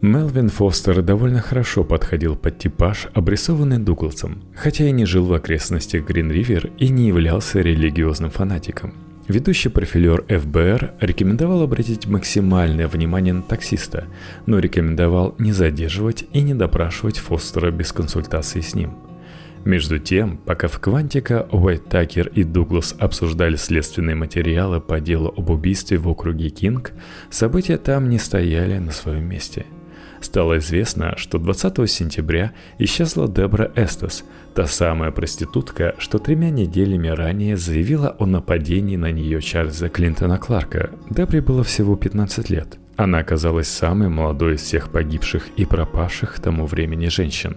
Мелвин 0.00 0.48
Фостер 0.48 1.02
довольно 1.02 1.40
хорошо 1.40 1.84
подходил 1.84 2.34
под 2.34 2.58
типаж, 2.58 3.08
обрисованный 3.12 3.78
Дугласом, 3.78 4.44
хотя 4.56 4.88
и 4.88 4.92
не 4.92 5.04
жил 5.04 5.26
в 5.26 5.34
окрестностях 5.34 6.06
Грин-Ривер 6.06 6.70
и 6.78 6.88
не 6.88 7.08
являлся 7.08 7.60
религиозным 7.60 8.30
фанатиком– 8.30 8.94
Ведущий 9.30 9.68
профилер 9.68 10.24
ФБР 10.28 10.94
рекомендовал 10.98 11.62
обратить 11.62 12.08
максимальное 12.08 12.88
внимание 12.88 13.32
на 13.32 13.42
таксиста, 13.42 14.06
но 14.46 14.58
рекомендовал 14.58 15.36
не 15.38 15.52
задерживать 15.52 16.24
и 16.32 16.40
не 16.40 16.52
допрашивать 16.52 17.18
Фостера 17.18 17.70
без 17.70 17.92
консультации 17.92 18.60
с 18.60 18.74
ним. 18.74 18.94
Между 19.64 20.00
тем, 20.00 20.36
пока 20.36 20.66
в 20.66 20.80
Квантика 20.80 21.46
Уайт 21.52 21.88
Такер 21.88 22.26
и 22.26 22.42
Дуглас 22.42 22.96
обсуждали 22.98 23.54
следственные 23.54 24.16
материалы 24.16 24.80
по 24.80 24.98
делу 24.98 25.32
об 25.36 25.50
убийстве 25.50 25.98
в 25.98 26.08
округе 26.08 26.48
Кинг, 26.48 26.90
события 27.30 27.76
там 27.76 28.08
не 28.08 28.18
стояли 28.18 28.78
на 28.78 28.90
своем 28.90 29.26
месте– 29.26 29.64
стало 30.20 30.58
известно, 30.58 31.14
что 31.16 31.38
20 31.38 31.90
сентября 31.90 32.52
исчезла 32.78 33.28
Дебра 33.28 33.70
Эстес, 33.76 34.24
та 34.54 34.66
самая 34.66 35.10
проститутка, 35.10 35.94
что 35.98 36.18
тремя 36.18 36.50
неделями 36.50 37.08
ранее 37.08 37.56
заявила 37.56 38.16
о 38.18 38.26
нападении 38.26 38.96
на 38.96 39.10
нее 39.10 39.40
Чарльза 39.40 39.88
Клинтона 39.88 40.38
Кларка. 40.38 40.90
Дебре 41.08 41.40
было 41.40 41.64
всего 41.64 41.96
15 41.96 42.50
лет. 42.50 42.78
Она 42.96 43.18
оказалась 43.18 43.68
самой 43.68 44.08
молодой 44.08 44.56
из 44.56 44.60
всех 44.60 44.90
погибших 44.90 45.48
и 45.56 45.64
пропавших 45.64 46.34
к 46.34 46.40
тому 46.40 46.66
времени 46.66 47.08
женщин. 47.08 47.56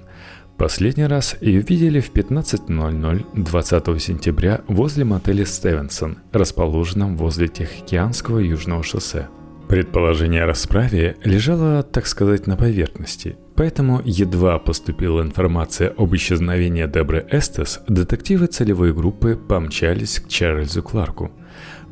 последний 0.57 1.05
раз 1.05 1.35
ее 1.41 1.59
видели 1.59 1.99
в 1.99 2.13
15.00 2.13 3.25
20 3.33 4.01
сентября 4.01 4.61
возле 4.67 5.03
мотеля 5.03 5.45
«Стевенсон», 5.45 6.19
расположенном 6.31 7.17
возле 7.17 7.49
Тихоокеанского 7.49 8.39
южного 8.39 8.83
шоссе. 8.83 9.27
Предположение 9.67 10.43
о 10.43 10.47
расправе 10.47 11.17
лежало, 11.23 11.83
так 11.83 12.05
сказать, 12.05 12.47
на 12.47 12.57
поверхности, 12.57 13.37
поэтому 13.55 14.01
едва 14.03 14.59
поступила 14.59 15.21
информация 15.21 15.93
об 15.97 16.13
исчезновении 16.15 16.85
Дебры 16.85 17.25
Эстес, 17.31 17.79
детективы 17.87 18.47
целевой 18.47 18.93
группы 18.93 19.35
помчались 19.35 20.19
к 20.19 20.27
Чарльзу 20.27 20.83
Кларку. 20.83 21.31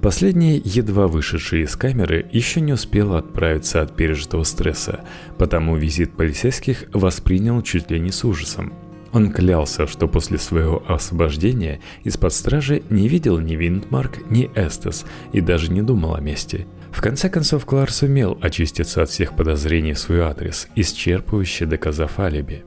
Последний, 0.02 0.62
едва 0.64 1.08
вышедший 1.08 1.62
из 1.62 1.76
камеры, 1.76 2.26
еще 2.32 2.60
не 2.60 2.74
успел 2.74 3.16
отправиться 3.16 3.82
от 3.82 3.96
пережитого 3.96 4.44
стресса, 4.44 5.06
потому 5.38 5.76
визит 5.76 6.12
полицейских 6.12 6.86
воспринял 6.94 7.62
чуть 7.62 7.90
ли 7.90 8.00
не 8.00 8.12
с 8.12 8.24
ужасом. 8.26 8.74
Он 9.14 9.32
клялся, 9.32 9.88
что 9.88 10.08
после 10.08 10.38
своего 10.38 10.84
освобождения 10.88 11.82
из-под 12.04 12.34
стражи 12.34 12.84
не 12.90 13.08
видел 13.08 13.40
ни 13.40 13.56
Виндмарк, 13.56 14.30
ни 14.30 14.50
Эстес 14.56 15.06
и 15.34 15.42
даже 15.42 15.72
не 15.72 15.82
думал 15.82 16.16
о 16.16 16.22
мести– 16.22 16.68
в 16.92 17.02
конце 17.02 17.30
концов, 17.30 17.66
Клар 17.66 17.92
сумел 17.92 18.38
очиститься 18.42 19.02
от 19.02 19.10
всех 19.10 19.36
подозрений 19.36 19.94
в 19.94 20.00
свой 20.00 20.22
адрес, 20.22 20.68
исчерпывающе 20.76 21.66
доказав 21.66 22.20
алиби. 22.20 22.64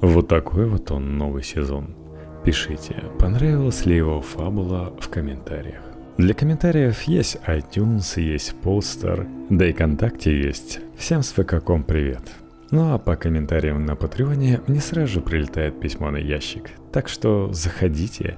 Вот 0.00 0.28
такой 0.28 0.66
вот 0.68 0.90
он 0.90 1.18
новый 1.18 1.42
сезон. 1.42 1.96
Пишите, 2.44 3.02
понравилась 3.18 3.84
ли 3.84 3.96
его 3.96 4.20
фабула 4.20 4.94
в 5.00 5.08
комментариях. 5.08 5.82
Для 6.18 6.34
комментариев 6.34 7.02
есть 7.02 7.36
iTunes, 7.46 8.20
есть 8.20 8.54
постер, 8.60 9.26
да 9.50 9.66
и 9.66 9.72
ВКонтакте 9.72 10.36
есть. 10.36 10.80
Всем 10.96 11.22
с 11.22 11.32
ВКком 11.32 11.82
привет. 11.82 12.22
Ну 12.70 12.92
а 12.92 12.98
по 12.98 13.16
комментариям 13.16 13.86
на 13.86 13.96
Патреоне 13.96 14.60
мне 14.66 14.80
сразу 14.80 15.14
же 15.14 15.20
прилетает 15.20 15.80
письмо 15.80 16.10
на 16.10 16.18
ящик. 16.18 16.70
Так 16.92 17.08
что 17.08 17.52
заходите, 17.52 18.36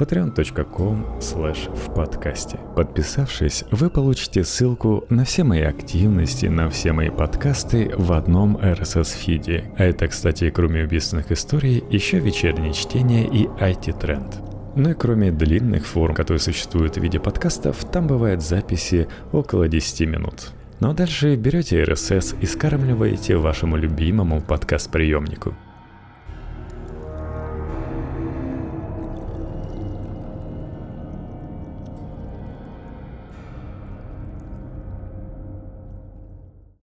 patreon.com 0.00 1.18
slash 1.20 1.70
в 1.76 1.94
подкасте. 1.94 2.58
Подписавшись, 2.74 3.64
вы 3.70 3.90
получите 3.90 4.44
ссылку 4.44 5.04
на 5.10 5.24
все 5.24 5.44
мои 5.44 5.60
активности, 5.60 6.46
на 6.46 6.70
все 6.70 6.92
мои 6.92 7.10
подкасты 7.10 7.92
в 7.94 8.12
одном 8.12 8.56
RSS-фиде. 8.56 9.64
А 9.76 9.84
это, 9.84 10.08
кстати, 10.08 10.48
кроме 10.48 10.84
убийственных 10.84 11.30
историй, 11.30 11.84
еще 11.90 12.18
вечернее 12.18 12.72
чтение 12.72 13.26
и 13.26 13.46
IT-тренд. 13.46 14.40
Ну 14.74 14.90
и 14.90 14.94
кроме 14.94 15.32
длинных 15.32 15.86
форм, 15.86 16.14
которые 16.14 16.40
существуют 16.40 16.96
в 16.96 17.02
виде 17.02 17.20
подкастов, 17.20 17.84
там 17.92 18.06
бывают 18.06 18.42
записи 18.42 19.06
около 19.32 19.68
10 19.68 20.08
минут. 20.08 20.52
Ну 20.80 20.90
а 20.90 20.94
дальше 20.94 21.36
берете 21.36 21.82
RSS 21.82 22.36
и 22.40 22.46
скармливаете 22.46 23.36
вашему 23.36 23.76
любимому 23.76 24.40
подкаст-приемнику– 24.40 25.54